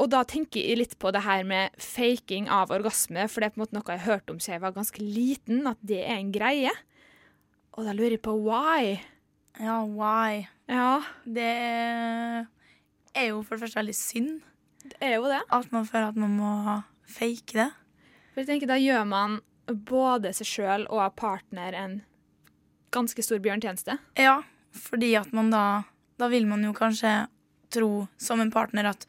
[0.00, 3.54] Og da tenker jeg litt på det her med faking av orgasme, for det er
[3.54, 6.16] på en måte noe jeg hørte om siden jeg var ganske liten, at det er
[6.16, 6.72] en greie.
[7.74, 8.98] Og da lurer jeg på why.
[9.58, 10.44] Ja, why?
[10.70, 11.02] Ja.
[11.26, 11.50] Det
[13.14, 14.34] er jo for det første veldig synd.
[14.84, 15.40] Det er jo det.
[15.54, 16.52] At man føler at man må
[17.10, 17.70] fake det.
[18.32, 22.00] For jeg tenker Da gjør man både seg sjøl og partner en
[22.94, 23.96] ganske stor bjørntjeneste.
[24.20, 24.40] Ja,
[24.74, 25.84] fordi at man da
[26.20, 27.24] Da vil man jo kanskje
[27.74, 29.06] tro som en partner at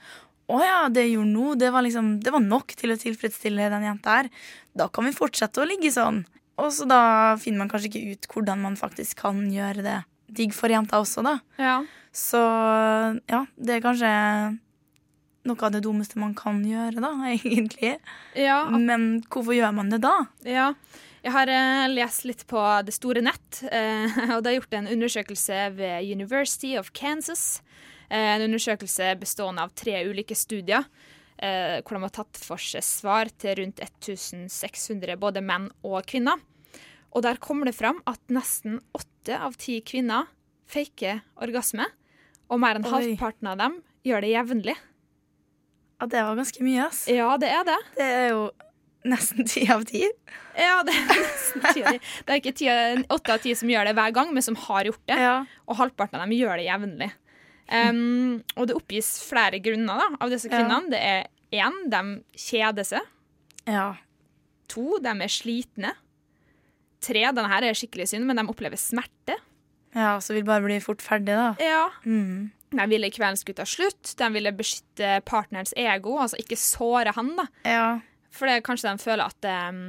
[0.50, 3.70] å ja, det jeg gjorde nå, det var liksom Det var nok til å tilfredsstille
[3.74, 4.30] den jenta her.
[4.78, 6.24] Da kan vi fortsette å ligge sånn.
[6.62, 7.00] Og så da
[7.42, 9.98] finner man kanskje ikke ut hvordan man faktisk kan gjøre det
[10.36, 11.38] digg for jenta også, da.
[11.62, 11.80] Ja.
[12.16, 12.42] Så
[13.30, 14.12] ja, det er kanskje
[15.46, 17.98] noe av det dummeste man kan gjøre, da, egentlig.
[18.38, 18.64] Ja.
[18.72, 20.16] Men hvorfor gjør man det da?
[20.48, 20.72] Ja.
[21.26, 24.92] Jeg har eh, lest litt på det store nett, eh, og det er gjort en
[24.94, 27.64] undersøkelse ved University of Kansas.
[28.10, 30.86] Eh, en undersøkelse bestående av tre ulike studier.
[31.36, 36.40] Eh, hvor de har tatt for seg svar til rundt 1600 både menn og kvinner.
[37.12, 40.30] Og der kommer det fram at nesten åtte av ti kvinner
[40.72, 41.88] faker orgasme.
[42.48, 42.92] Og mer enn Oi.
[42.94, 44.76] halvparten av dem gjør det jevnlig.
[46.00, 47.06] Ja, det var ganske mye, ass.
[47.12, 47.78] Ja, det er det.
[47.96, 48.42] Det er jo
[49.08, 50.04] nesten ti av ti.
[50.60, 52.02] Ja, det er nesten ti av ti.
[52.26, 55.04] Det er ikke åtte av ti som gjør det hver gang, men som har gjort
[55.12, 55.20] det.
[55.68, 57.12] Og halvparten av dem gjør det jevnlig.
[57.66, 60.92] Um, og det oppgis flere grunner da, av disse kvinnene.
[60.94, 61.28] Det er
[61.66, 62.02] én, de
[62.38, 63.08] kjeder seg.
[63.66, 63.96] Ja.
[64.74, 65.96] To, de er slitne.
[67.06, 69.38] Tre, denne her er skikkelig synd, men de opplever smerte.
[69.96, 71.54] Ja, så vil bare bli fort ferdig, da.
[71.64, 71.86] Ja.
[72.04, 72.52] Mm.
[72.76, 74.16] De ville kvelden skulle ta slutt.
[74.20, 77.36] De ville beskytte partnerens ego, altså ikke såre han.
[77.38, 77.46] da.
[77.64, 77.86] Ja.
[78.36, 79.86] For det er kanskje de føler at um,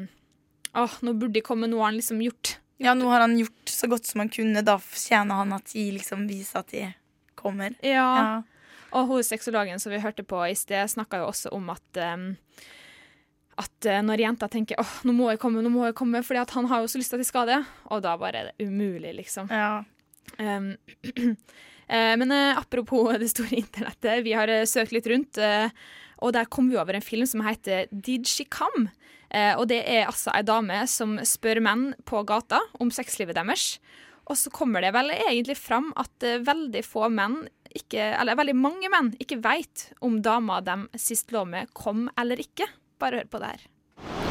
[0.77, 3.73] Åh, nå burde de komme, nå har han liksom gjort Ja, nå har han gjort
[3.73, 4.63] så godt som han kunne.
[4.63, 6.85] Da fortjener han at de liksom viser at de
[7.47, 7.79] kommer.
[7.87, 8.43] Ja.
[8.97, 12.33] Og hun sexologen som vi hørte på i sted, snakka jo også om at um,
[13.57, 16.43] at eh, når jenta tenker åh, nå må jeg komme, nå må jeg komme, fordi
[16.43, 18.51] at han har jo så lyst til at jeg skal det, og da bare er
[18.51, 19.49] det umulig, liksom.
[20.37, 20.75] Um,
[21.89, 25.41] eh, men eh, apropos det store internettet, vi har søkt litt rundt,
[26.17, 28.91] og der kom vi over en film som heter Did She Come?
[29.59, 33.75] Og det er altså ei dame som spør menn på gata om sexlivet deres.
[34.27, 37.45] Og så kommer det vel egentlig fram at eh, veldig få menn,
[37.77, 42.41] ikke, eller veldig mange menn, ikke veit om dama de sist lå med, kom eller
[42.43, 42.67] ikke.
[42.99, 43.67] Bare hør på det her.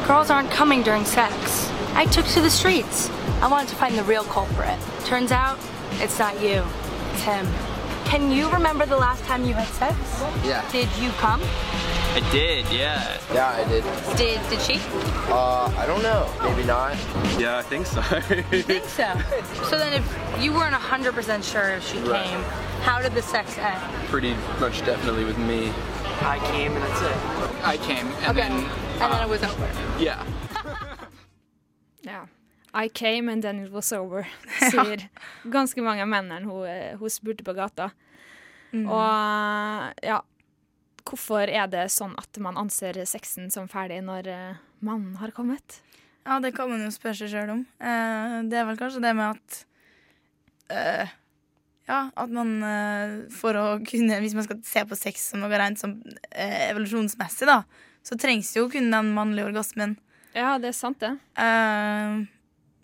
[0.06, 1.70] Girls aren't coming during sex.
[1.96, 3.08] I took to the streets.
[3.42, 4.78] I wanted to find the real culprit.
[5.04, 5.58] Turns out,
[6.00, 6.62] it's not you.
[7.14, 7.46] It's him.
[8.04, 9.96] Can you remember the last time you had sex?
[10.44, 10.62] Yeah.
[10.70, 11.40] Did you come?
[12.16, 13.18] I did, yeah.
[13.34, 13.84] Yeah, I did.
[14.16, 14.80] Did did she?
[15.28, 16.24] Uh, I don't know.
[16.42, 16.96] Maybe not.
[17.38, 18.00] Yeah, I think so.
[18.56, 19.08] You think so?
[19.68, 20.04] So then, if
[20.42, 22.24] you weren't hundred percent sure if she Right.
[22.24, 22.40] came,
[22.88, 23.80] how did the sex end?
[24.08, 25.70] Pretty much definitely with me.
[26.22, 27.18] I came and that's it.
[27.64, 28.48] I came and Okay.
[28.48, 28.52] then.
[29.00, 29.68] And then it was over.
[30.00, 30.24] Yeah.
[32.02, 32.26] yeah.
[32.72, 34.26] I came and then it was over,
[34.70, 35.08] sier
[35.48, 37.90] ganske mange av mennene hun, eh, hun spurte på gata.
[38.72, 38.88] Mm.
[38.88, 40.20] Og ja,
[41.06, 45.80] hvorfor er det sånn at man anser sexen som ferdig når eh, mannen har kommet?
[46.26, 47.62] Ja, det kan man jo spørre seg sjøl om.
[47.78, 49.60] Eh, det er vel kanskje det med at
[50.74, 51.14] eh,
[51.86, 55.54] Ja, at man eh, for å kunne Hvis man skal se på sex som noe
[55.54, 56.00] rent som
[56.32, 57.60] eh, evolusjonsmessig, da,
[58.02, 59.94] så trengs jo kun den mannlige orgasmen.
[60.36, 61.14] Ja, det er sant, det.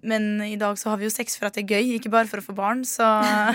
[0.02, 2.26] Men i dag så har vi jo sex for at det er gøy, ikke bare
[2.30, 2.82] for å få barn.
[2.88, 3.06] Så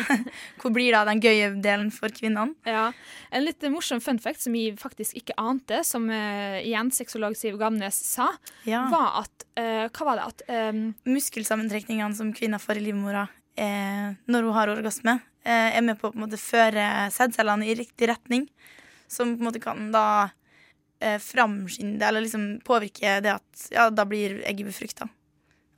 [0.61, 2.55] hvor blir da den gøye delen for kvinnene?
[2.67, 2.89] Ja,
[3.31, 7.59] En litt morsom fun fact som jeg faktisk ikke ante, som uh, igjen sexolog Siv
[7.59, 8.29] Gamnes sa,
[8.67, 8.85] Ja.
[8.93, 13.27] var at uh, Hva var det at um, Muskelsammentrekningene som kvinner får i livmora
[13.57, 17.67] eh, når hun har orgasme, eh, er med på å på en måte føre sædcellene
[17.67, 18.47] i riktig retning.
[19.09, 20.29] Som på en måte kan da
[21.01, 25.09] eh, framskynde eller liksom påvirke det at ja, da blir egget befrukta.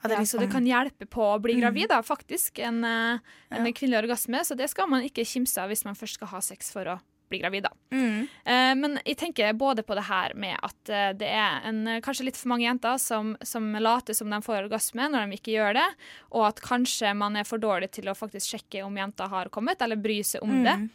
[0.04, 1.62] At det liksom- Så det kan hjelpe på å bli Mm.
[1.62, 2.60] gravid, da, faktisk.
[2.60, 3.20] En, en
[3.52, 3.58] ja.
[3.72, 4.40] kvinnelig orgasme.
[4.46, 7.00] Så det skal man ikke kimse av hvis man først skal ha sex for å
[7.30, 7.70] bli gravid, da.
[7.92, 8.28] Mm.
[8.46, 12.00] Eh, men jeg tenker både på det her med at eh, det er en, eh,
[12.02, 15.54] kanskje litt for mange jenter som, som later som de får orgasme når de ikke
[15.54, 15.96] gjør det,
[16.32, 19.80] og at kanskje man er for dårlig til å faktisk sjekke om jenta har kommet,
[19.80, 20.64] eller bry seg om Mm.
[20.66, 20.90] det.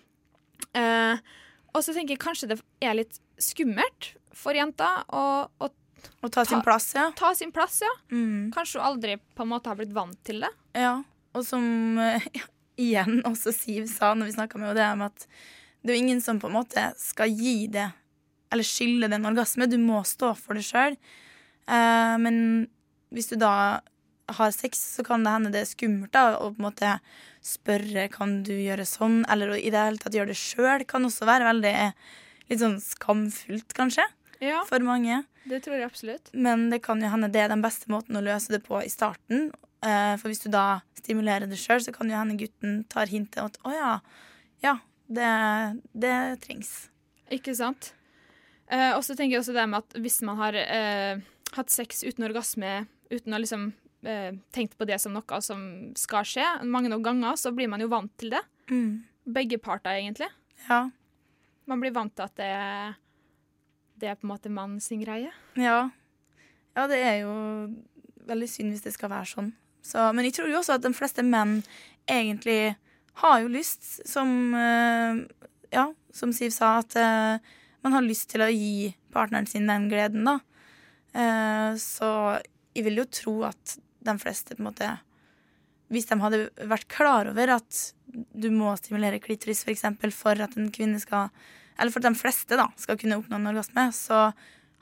[0.75, 1.19] Eh,
[1.75, 5.69] og så tenker jeg kanskje det er litt skummelt for jenter å, å
[6.25, 7.09] Å ta sin plass, ja.
[7.17, 7.91] Ta sin plass, ja.
[8.13, 8.53] Mm.
[8.55, 10.51] Kanskje hun aldri på en måte har blitt vant til det.
[10.79, 10.97] Ja,
[11.35, 12.25] og som eh,
[12.85, 15.29] igjen også Siv sa når vi snakka med henne, det er med at
[15.85, 17.91] det er jo ingen som på en måte skal gi det
[18.55, 19.67] eller skylde det en orgasme.
[19.69, 20.95] Du må stå for det sjøl.
[21.67, 22.37] Uh, men
[23.15, 23.81] hvis du da
[24.39, 26.93] har sex, så kan det hende det er skummelt da, å på en måte
[27.45, 30.87] spørre kan du gjøre sånn, eller i det hele tatt gjøre det sjøl.
[30.89, 31.75] Kan også være veldig
[32.51, 34.07] litt sånn skamfullt, kanskje,
[34.41, 34.63] Ja.
[34.69, 35.25] for mange.
[35.45, 36.31] Det tror jeg absolutt.
[36.33, 38.93] Men det kan jo hende det er den beste måten å løse det på i
[38.93, 39.51] starten.
[39.85, 43.43] Eh, for hvis du da stimulerer det sjøl, så kan jo hende gutten tar hintet
[43.43, 43.93] at å ja,
[44.65, 45.31] ja, det,
[45.93, 46.17] det
[46.47, 46.73] trengs.
[47.35, 47.93] Ikke sant?
[48.73, 51.21] Eh, og så tenker jeg også det med at hvis man har eh,
[51.57, 53.69] hatt sex uten orgasme, uten å liksom
[54.09, 55.61] eh, tenkt på det som noe som
[55.99, 58.43] skal skje, mange nok ganger, så blir man jo vant til det.
[58.73, 59.05] Mm.
[59.37, 60.31] Begge parter, egentlig.
[60.69, 60.87] Ja.
[61.69, 62.53] Man blir vant til at det,
[64.01, 65.31] det er på en måte mann sin greie.
[65.59, 65.91] Ja.
[66.75, 67.35] ja, det er jo
[68.29, 69.53] veldig synd hvis det skal være sånn.
[69.85, 71.59] Så, men jeg tror jo også at de fleste menn
[72.11, 72.75] egentlig
[73.21, 75.23] har jo lyst, som eh,
[75.75, 79.89] Ja, som Siv sa, at eh, man har lyst til å gi partneren sin den
[79.91, 80.39] gleden, da.
[81.15, 82.11] Eh, så
[82.75, 84.89] jeg vil jo tro at de fleste på en måte
[85.93, 87.79] Hvis de hadde vært klar over at
[88.11, 91.31] du må stimulere klitoris for, eksempel, for at en kvinne skal
[91.79, 94.29] Eller for at de fleste da skal kunne oppnå en orgasme, så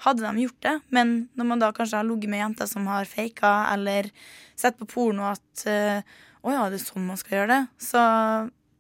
[0.05, 0.75] hadde de gjort det.
[0.91, 4.11] Men når man da kanskje har ligget med jenter som har faka, eller
[4.59, 6.03] sett på porno at eh,
[6.43, 8.03] å ja, det er sånn man skal gjøre det, så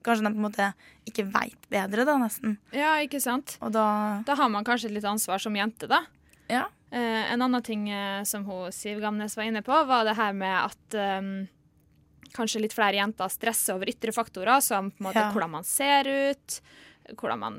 [0.02, 0.66] kanskje de på en måte
[1.06, 2.56] ikke veit bedre, da, nesten.
[2.74, 3.56] Ja, ikke sant?
[3.62, 3.86] Da
[4.26, 6.02] Da har man kanskje litt ansvar som jente, da.
[6.50, 6.64] Ja.
[6.90, 10.34] Eh, en annen ting eh, som hun, Siv Gamnes var inne på, var det her
[10.36, 11.30] med at eh,
[12.34, 15.30] kanskje litt flere jenter stresser over ytre faktorer, som på en måte Ja.
[15.32, 16.58] hvordan man ser ut,
[17.16, 17.56] hvordan man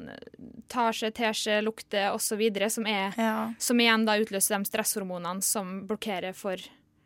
[0.71, 3.53] tar seg, ter seg, lukter osv., som, er- Ja.
[3.59, 6.57] som igjen da utløser de stresshormonene som blokkerer for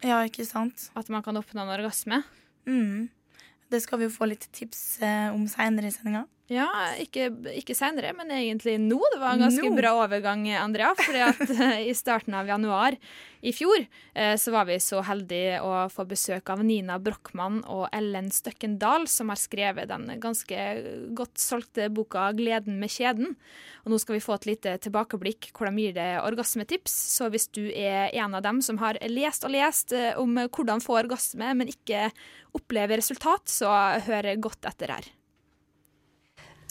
[0.04, 2.24] Ja, at man kan oppnå en orgasme.
[2.68, 3.10] Mm.
[3.70, 6.26] Det skal vi jo få litt tips eh, om seinere i sendinga.
[6.48, 7.28] Ja, ikke,
[7.60, 9.02] ikke senere, men egentlig nå.
[9.12, 9.76] Det var en ganske Nå?
[9.76, 10.94] bra overgang, Andrea.
[10.96, 12.96] at eh, i starten av januar
[13.44, 17.90] i fjor eh, så var vi så heldige å få besøk av Nina Brochmann og
[17.92, 20.70] Ellen Støkkendal, som har skrevet den ganske
[21.20, 23.36] godt solgte boka 'Gleden med kjeden'.
[23.84, 26.96] Og nå skal vi få et lite tilbakeblikk hvor de gir det orgasmetips.
[27.20, 30.80] Så hvis du er en av dem som har lest og lest eh, om hvordan
[30.80, 32.08] få orgasme, men ikke
[32.56, 35.17] opplever resultat, så hør godt etter her.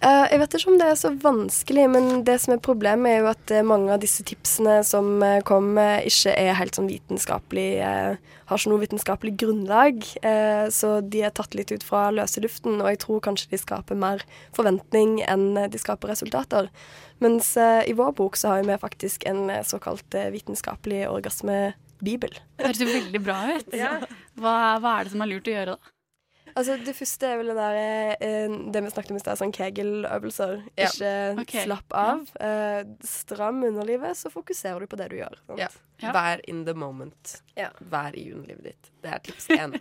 [0.05, 3.23] Eh, jeg vet ikke om det er så vanskelig, men det som er problemet, er
[3.23, 8.19] jo at eh, mange av disse tipsene som kom, ikke er helt sånn vitenskapelig eh,
[8.47, 10.05] Har ikke noe vitenskapelig grunnlag.
[10.21, 13.63] eh, så de er tatt litt ut fra løse luften, og jeg tror kanskje de
[13.63, 14.23] skaper mer
[14.55, 16.69] forventning enn eh, de skaper resultater.
[17.25, 22.37] Mens eh, i vår bok så har vi faktisk en eh, såkalt eh, vitenskapelig orgasmebibel.
[22.61, 23.73] Det høres jo veldig bra ut.
[24.45, 25.96] Hva, hva er det som er lurt å gjøre, da?
[26.57, 29.53] Altså, Det første er vel det der eh, Det vi snakket om i stad, sånn
[29.57, 30.63] Kegel-øvelser.
[30.73, 31.11] Ikke
[31.43, 31.67] okay.
[31.67, 32.25] slapp av.
[32.41, 35.37] Eh, stram underlivet, så fokuserer du på det du gjør.
[35.45, 35.61] Sant?
[35.61, 35.69] Ja.
[36.03, 37.43] Vær in the moment.
[37.91, 38.89] Vær i underlivet ditt.
[39.03, 39.77] Det er tips én.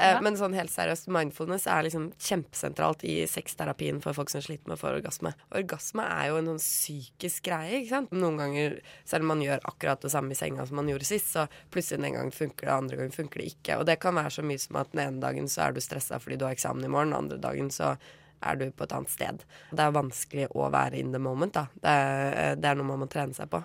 [0.00, 4.66] eh, men sånn helt seriøst, mindfulness er liksom kjempesentralt i sexterapien for folk som sliter
[4.66, 5.34] med å få orgasme.
[5.54, 7.82] Orgasme er jo en sånn psykisk greie.
[7.82, 8.16] ikke sant?
[8.16, 11.30] Noen ganger, selv om man gjør akkurat det samme i senga som man gjorde sist,
[11.36, 13.78] så plutselig en gang funker det, andre gang funker det ikke.
[13.78, 16.18] Og det kan være så mye som at den ene dagen så er du stressa
[16.22, 17.94] fordi du har eksamen i morgen, den andre dagen så
[18.42, 19.44] er du på et annet sted.
[19.70, 21.66] Det er vanskelig å være in the moment, da.
[21.82, 23.62] Det er, det er noe man må trene seg på.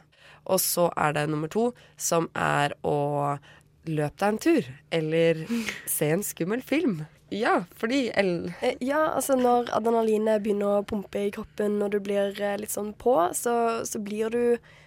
[0.48, 1.70] Og så er det nummer to,
[2.00, 2.98] som er å
[3.88, 4.72] løpe deg en tur.
[4.92, 5.46] Eller
[5.98, 7.02] se en skummel film.
[7.34, 12.00] Ja, fordi el Eh, Ja, altså når adrenalinet begynner å pumpe i kroppen og du
[12.00, 14.42] blir eh, litt sånn på, så, så blir du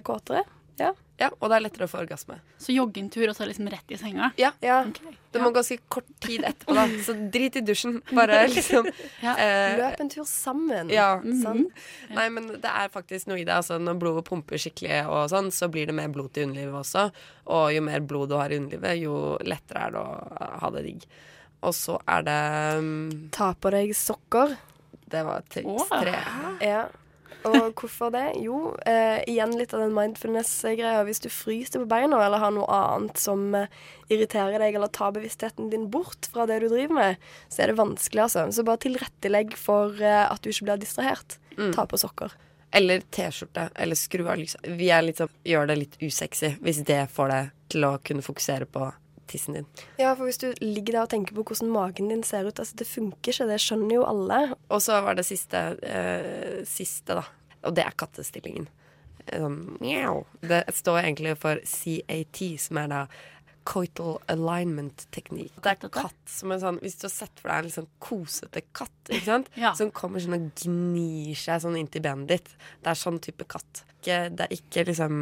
[0.07, 0.47] kåtere.
[0.81, 0.95] Ja.
[1.21, 2.39] Ja, og det er lettere å få orgasme.
[2.61, 4.31] Så jogge en tur og så liksom rett i senga?
[4.41, 4.55] Ja.
[4.61, 6.87] Det må ganske kort tid etterpå, da.
[7.05, 7.99] Så drit i dusjen.
[8.17, 8.89] Bare liksom
[9.21, 9.35] ja.
[9.37, 10.89] eh, Løp en tur sammen.
[10.91, 11.11] Ja.
[11.43, 11.83] Sant?
[12.17, 13.53] Nei, men det er faktisk noe i det.
[13.61, 17.11] Altså, når blodet pumper skikkelig, og sånn, så blir det mer blod til underlivet også.
[17.53, 20.87] Og jo mer blod du har i underlivet, jo lettere er det å ha det
[20.89, 21.05] digg.
[21.69, 22.41] Og så er det
[22.81, 22.91] um,
[23.37, 24.57] Ta på deg sokker.
[25.11, 26.17] Det var triks tre.
[26.65, 26.87] Ja.
[27.49, 28.27] Og hvorfor det?
[28.45, 31.05] Jo, eh, igjen litt av den mindfulness-greia.
[31.09, 33.71] Hvis du fryser på beina eller har noe annet som eh,
[34.13, 37.81] irriterer deg, eller tar bevisstheten din bort fra det du driver med, så er det
[37.81, 38.47] vanskelig, altså.
[38.53, 41.39] Så bare tilrettelegg for eh, at du ikke blir distrahert.
[41.57, 41.73] Mm.
[41.77, 42.37] Ta på sokker.
[42.77, 43.71] Eller T-skjorte.
[43.75, 44.67] Eller skru av lyset.
[44.79, 48.27] Vi er litt sånn, gjør det litt usexy, hvis det får deg til å kunne
[48.27, 48.91] fokusere på
[49.31, 49.69] tissen din.
[50.01, 52.81] Ja, for hvis du ligger der og tenker på hvordan magen din ser ut, altså
[52.81, 54.41] det funker ikke, det skjønner jo alle.
[54.69, 57.25] Og så var det siste, eh, siste da.
[57.69, 58.71] Og det er kattestillingen.
[59.31, 60.25] Sånn, mjau.
[60.43, 63.03] Det står egentlig for CAT, som er da
[63.69, 65.53] coital alignment teknikk.
[65.63, 67.91] Det er katt som en sånn Hvis du har sett for deg en litt sånn
[68.03, 69.51] kosete katt, ikke sant?
[69.61, 69.75] Ja.
[69.79, 72.53] som kommer sånn og gnir seg sånn inntil benet ditt.
[72.81, 73.85] Det er sånn type katt.
[74.01, 75.15] Ikke, det er ikke liksom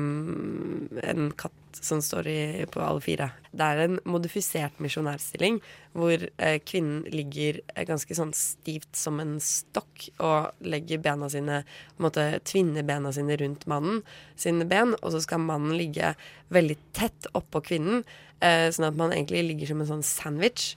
[1.03, 3.31] en katt som står i, på alle fire.
[3.53, 5.61] Det er en modifisert misjonærstilling
[5.99, 11.63] hvor eh, kvinnen ligger eh, ganske sånn stivt som en stokk og legger bena sine
[11.65, 14.03] på en måte tvinner bena sine rundt mannen
[14.39, 16.15] sine ben, og så skal mannen ligge
[16.55, 18.05] veldig tett oppå kvinnen,
[18.41, 20.75] eh, sånn at man egentlig ligger som en sånn sandwich,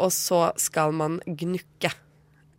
[0.00, 1.92] og så skal man gnukke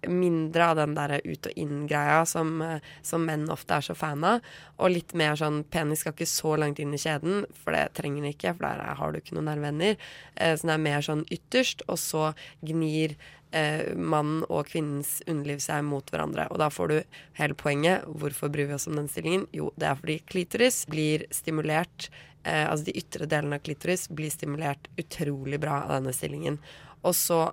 [0.09, 4.41] mindre av den der ut-og-inn-greia som, eh, som menn ofte er så fan av.
[4.79, 8.23] Og litt mer sånn penis skal ikke så langt inn i kjeden, for det trenger
[8.23, 9.97] den ikke, for der har du ikke noen nervevenner.
[10.35, 12.33] Eh, så det er mer sånn ytterst, og så
[12.65, 13.15] gnir
[13.53, 16.47] eh, mannen og kvinnens underliv seg mot hverandre.
[16.51, 18.05] Og da får du hele poenget.
[18.07, 19.47] Hvorfor bryr vi oss om den stillingen?
[19.55, 22.09] Jo, det er fordi klitoris blir stimulert
[22.43, 26.59] eh, Altså de ytre delene av klitoris blir stimulert utrolig bra av denne stillingen.
[27.03, 27.45] Og så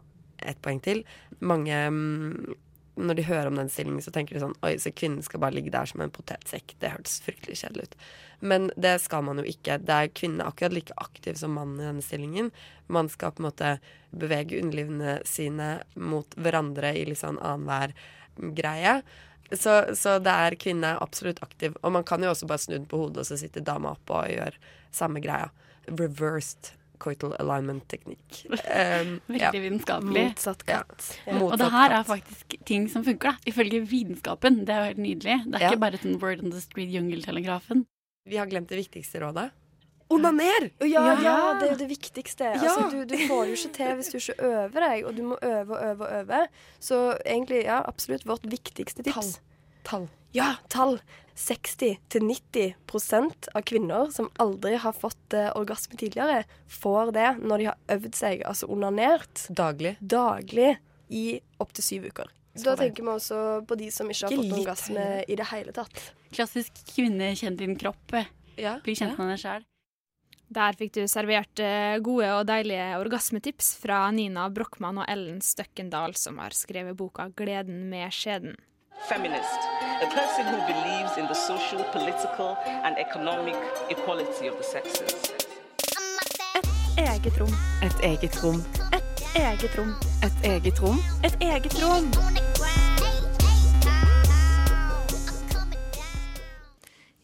[0.46, 1.04] et poeng til.
[1.40, 2.56] Mange mm,
[3.00, 5.56] når de hører om den stillingen, så tenker de sånn Oi, så kvinnen skal bare
[5.56, 6.74] ligge der som en potetsekk.
[6.82, 7.96] Det hørtes fryktelig kjedelig ut.
[8.52, 9.78] Men det skal man jo ikke.
[9.84, 12.50] Det er kvinnen akkurat like aktiv som mannen i denne stillingen.
[12.92, 13.72] Man skal på en måte
[14.10, 17.94] bevege underlivene sine mot hverandre i litt sånn annenhver
[18.56, 19.00] greie.
[19.50, 21.76] Så, så det er kvinnen er absolutt aktiv.
[21.82, 24.18] Og man kan jo også bare snu den på hodet, og så sitter dama oppe
[24.22, 24.60] og gjør
[24.94, 25.50] samme greia.
[25.90, 28.42] Reversed coital alignment-teknikk.
[28.50, 30.24] Um, Veldig vitenskapelig.
[30.30, 31.06] Motsatt katt.
[31.26, 31.38] Ja.
[31.42, 33.50] Og det her er faktisk ting som funker, da.
[33.50, 34.62] Ifølge vitenskapen.
[34.68, 35.38] Det er jo helt nydelig.
[35.46, 35.72] Det er Ja.
[35.72, 37.86] ikke bare et sånn word on the street, jungeltelegrafen.
[38.28, 39.50] Vi har glemt det viktigste rådet.
[40.10, 40.70] Onaner!
[40.82, 42.48] Ja, ja, det er jo det viktigste.
[42.50, 42.58] Ja.
[42.58, 45.36] Altså, du, du får jo ikke til hvis du ikke øver deg, og du må
[45.46, 46.40] øve og øve og øve.
[46.82, 49.36] Så egentlig, ja, absolutt vårt viktigste tips.
[49.86, 50.08] Tall.
[50.34, 50.98] Ja, tall.
[51.40, 57.78] 60-90% av kvinner som aldri har fått eh, orgasme tidligere, får det når de har
[57.96, 59.46] øvd seg, altså onanert.
[59.48, 59.96] Daglig.
[60.00, 60.76] Daglig
[61.08, 62.28] i opptil syv uker.
[62.54, 65.72] Så Da tenker vi også på de som ikke har fått orgasme i det hele
[65.74, 66.14] tatt.
[66.34, 68.12] Klassisk kvinne kjenn din kropp.
[68.60, 68.72] Ja.
[68.84, 69.62] Bli kjent med deg sjæl.
[70.50, 76.16] Der fikk du servert eh, gode og deilige orgasmetips fra Nina Brochmann og Ellen Støkkendal,
[76.18, 78.58] som har skrevet boka 'Gleden med skjeden'.
[79.08, 79.58] Feminist,
[80.02, 83.56] a person who believes in the social, political, and economic
[83.88, 85.32] equality of the sexes.
[86.96, 87.54] Eget rom.
[87.82, 88.64] Et eget rom.
[88.92, 89.02] Et
[89.34, 89.94] eget rom.
[90.22, 91.00] Et Eget rom.
[91.22, 92.10] Et eget rom.
[92.12, 92.49] Et eget rom.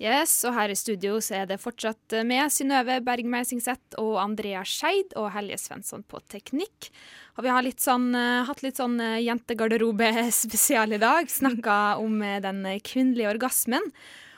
[0.03, 4.61] Yes, og her i studio så er det fortsatt med Synnøve Berg Meisingseth og Andrea
[4.69, 6.91] Skeid og Helje Svensson på teknikk.
[7.39, 11.33] Og vi har litt sånn, eh, hatt litt sånn eh, jentegarderobe-spesial i dag.
[11.33, 13.89] Snakka om eh, den kvinnelige orgasmen.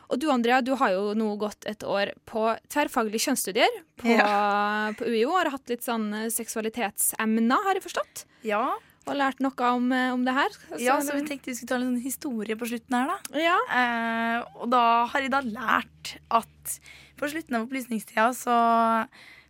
[0.09, 4.15] Og du Andrea, du har jo nå gått et år på tverrfaglige kjønnsstudier på,
[4.97, 5.35] på UiO.
[5.37, 8.25] Har hatt litt sånn eh, seksualitetsemner, har jeg forstått.
[8.47, 8.63] Ja.
[9.07, 10.51] Og lært noe om, eh, om det her.
[10.51, 13.41] Så, Ja, så vi tenkte vi skulle ta en sånn historie på slutten her, da.
[13.41, 13.57] Ja.
[13.73, 16.79] Eh, og da har jeg da lært at
[17.19, 18.59] på slutten av opplysningstida så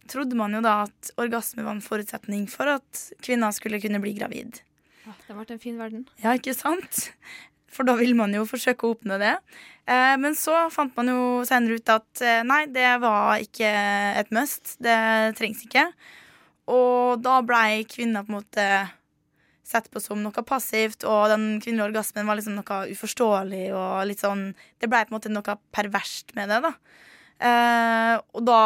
[0.09, 4.15] trodde man jo da at orgasme var en forutsetning for at kvinner skulle kunne bli
[4.17, 4.61] gravid.
[5.05, 6.07] Ja, det ble en fin verden.
[6.23, 7.11] Ja, ikke sant?
[7.69, 9.35] For da vil man jo forsøke å oppnå det.
[9.89, 13.69] Eh, men så fant man jo senere ut at eh, nei, det var ikke
[14.23, 14.77] et must.
[14.85, 14.97] Det
[15.39, 15.85] trengs ikke.
[16.69, 18.67] Og da blei kvinner på en måte
[19.69, 24.25] sett på som noe passivt, og den kvinnelige orgasmen var liksom noe uforståelig og litt
[24.25, 24.51] sånn
[24.81, 26.73] Det blei på en måte noe perverst med det, da.
[27.39, 28.63] Eh, og da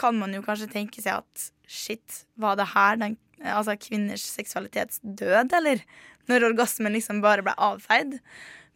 [0.00, 5.52] kan man jo kanskje tenke seg at shit, var det her den, altså kvinners seksualitetsdød,
[5.60, 5.84] eller?
[6.30, 8.18] Når orgasmen liksom bare ble avfeid.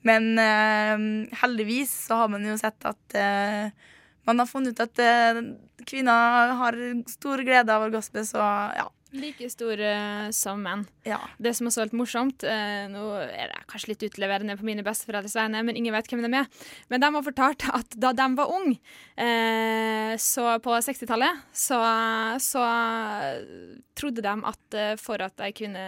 [0.04, 1.04] Men eh,
[1.40, 3.70] heldigvis så har man jo sett at eh,
[4.28, 5.40] man har funnet ut at eh,
[5.88, 6.78] kvinner har
[7.10, 8.42] stor glede av orgasme, så
[8.76, 8.88] ja.
[9.14, 10.82] Like stor eh, som menn.
[11.06, 11.20] Ja.
[11.38, 14.82] Det som også er litt morsomt eh, Nå er det kanskje litt utleverende på mine
[14.86, 16.48] besteforeldres vegne, men ingen vet hvem de er.
[16.90, 18.80] Men de har fortalt at da de var unge,
[19.14, 21.78] eh, så på 60-tallet, så,
[22.42, 22.64] så
[23.94, 25.84] trodde de at for at, kvinne,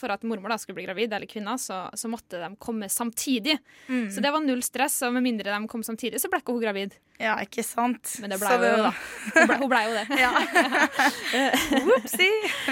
[0.00, 3.60] for at mormor da skulle bli gravid, eller kvinna, så, så måtte de komme samtidig.
[3.86, 4.08] Mm.
[4.10, 6.66] Så det var null stress, og med mindre de kom samtidig, så ble ikke hun
[6.66, 6.98] gravid.
[7.22, 8.16] Ja, ikke sant.
[8.20, 8.92] Men det ble hun jo, da.
[9.36, 10.06] Hun ble, hun ble jo det.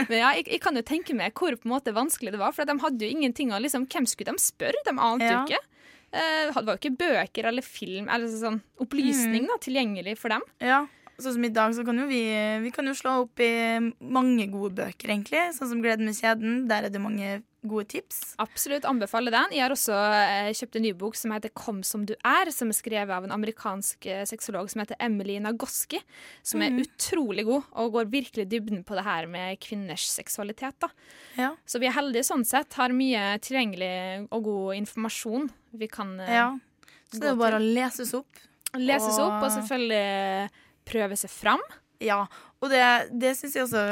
[0.08, 2.54] Men ja, jeg, jeg kan jo tenke meg hvor på en måte vanskelig det var,
[2.56, 4.82] for de hadde jo ingenting å liksom, Hvem skulle de spørre?
[4.86, 5.44] De ante jo Ja.
[5.46, 5.60] ikke.
[6.12, 10.42] Eh, Det var jo ikke bøker eller film eller sånn opplysning da, tilgjengelig for dem.
[10.60, 10.82] Ja,
[11.22, 12.22] sånn som i dag så kan jo vi
[12.62, 15.54] Vi kan jo slå opp i mange gode bøker, egentlig.
[15.56, 16.68] Sånn som 'Gleden med kjeden'.
[16.68, 18.34] Der er det mange gode tips.
[18.42, 19.52] Absolutt anbefaler den.
[19.54, 22.68] Jeg har også eh, kjøpt en ny bok som heter 'Kom som du er', som
[22.68, 26.00] er skrevet av en amerikansk eh, sexolog som heter Emily Nagoski,
[26.42, 26.80] som er Mhm.
[26.86, 30.74] utrolig god og går virkelig dybden på det her med kvinners seksualitet.
[30.80, 30.88] da.
[31.38, 31.54] Ja.
[31.66, 36.28] Så vi er heldige sånn sett, har mye tilgjengelig og god informasjon vi kan eh,
[36.34, 36.58] Ja.
[37.12, 37.62] Så det er jo bare til.
[37.62, 38.26] å leses opp.
[38.74, 40.48] leses opp og selvfølgelig
[40.92, 41.62] prøve seg fram.
[42.02, 42.20] Ja,
[42.62, 42.80] og det,
[43.22, 43.82] det syns jeg også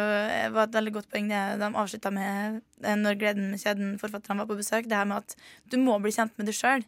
[0.55, 4.43] var et veldig godt poeng, det de avslutta med eh, når Gleden med kjeden forfatterne
[4.43, 4.89] var på besøk.
[4.91, 5.37] Det her med at
[5.71, 6.83] du må bli kjent med deg sjøl.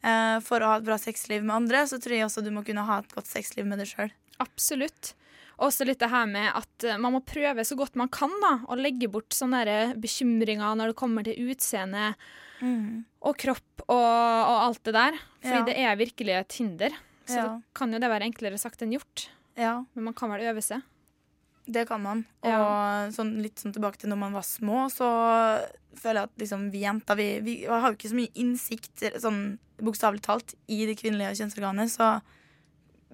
[0.00, 2.86] For å ha et bra sexliv med andre, så tror jeg også du må kunne
[2.88, 4.12] ha et godt sexliv med deg sjøl.
[4.40, 5.10] Absolutt.
[5.60, 8.54] Også litt det her med at eh, man må prøve så godt man kan da,
[8.72, 12.14] å legge bort sånne bekymringer når det kommer til utseende
[12.60, 15.14] og kropp og, og alt det der.
[15.40, 15.66] Fordi Ja.
[15.68, 16.96] det er virkelig et hinder.
[17.28, 17.60] Så Ja.
[17.76, 19.28] kan jo det være enklere sagt enn gjort.
[19.56, 19.84] Ja.
[19.94, 20.82] Men man kan vel øve seg.
[21.70, 22.24] Det kan man.
[22.42, 23.10] Og Ja.
[23.14, 25.06] sånn, litt sånn tilbake til når man var små, så
[25.94, 29.58] føler jeg at liksom, vi jenter vi, vi har jo ikke så mye innsikt, sånn
[29.80, 32.20] bokstavelig talt, i det kvinnelige kjønnsorganet, så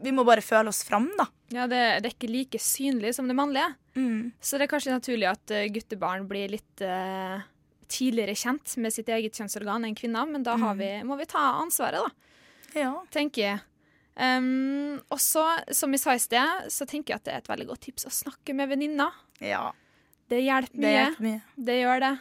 [0.03, 1.27] vi må bare føle oss fram, da.
[1.51, 3.75] Ja, det, det er ikke like synlig som det mannlige.
[3.97, 4.33] Mm.
[4.41, 7.41] Så det er kanskje naturlig at eh, guttebarn blir litt uh,
[7.89, 10.79] tidligere kjent med sitt eget kjønnsorgan enn kvinner, men da har Mm.
[10.79, 12.11] vi, må vi ta ansvaret, da.
[12.81, 12.93] Ja.
[13.11, 13.61] tenker jeg.
[14.17, 15.45] Um, og så,
[15.77, 18.09] som jeg sa i sted, så tenker jeg at det er et veldig godt tips
[18.09, 19.13] å snakke med venninner.
[19.45, 19.69] Ja.
[20.31, 20.87] Det hjelper mye.
[20.89, 21.43] Det hjelper mye.
[21.69, 22.15] Det gjør det.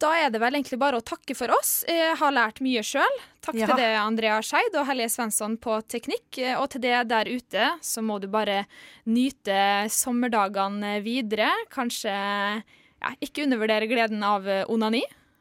[0.00, 1.82] Da er det vel egentlig bare å takke for oss.
[1.88, 3.16] Jeg har lært mye sjøl.
[3.44, 3.66] Takk Ja.
[3.68, 6.38] til det, Andrea Skeid og Hellige Svensson på teknikk.
[6.56, 8.62] Og til det der ute, så må du bare
[9.04, 9.58] nyte
[9.92, 11.50] sommerdagene videre.
[11.72, 14.64] Kanskje ja, ikke undervurdere gleden av eh,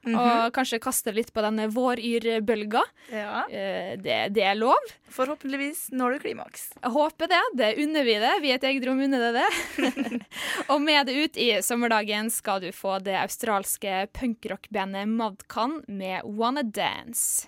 [0.06, 0.16] Mhm.
[0.16, 2.82] Og kanskje kaste litt på denne våryrbølga.
[3.12, 3.42] Ja.
[3.50, 4.80] Eh, Det, det er lov.
[5.12, 6.70] Forhåpentligvis når du klimaks.
[6.82, 7.42] Jeg håper det.
[7.60, 8.34] Det unner vi det.
[8.42, 10.22] Vi i et eget rom unner det det.
[10.72, 16.64] og med det ut i sommerdagen skal du få det australske punkrockbandet Madcon med Wanna
[16.64, 17.48] Dance.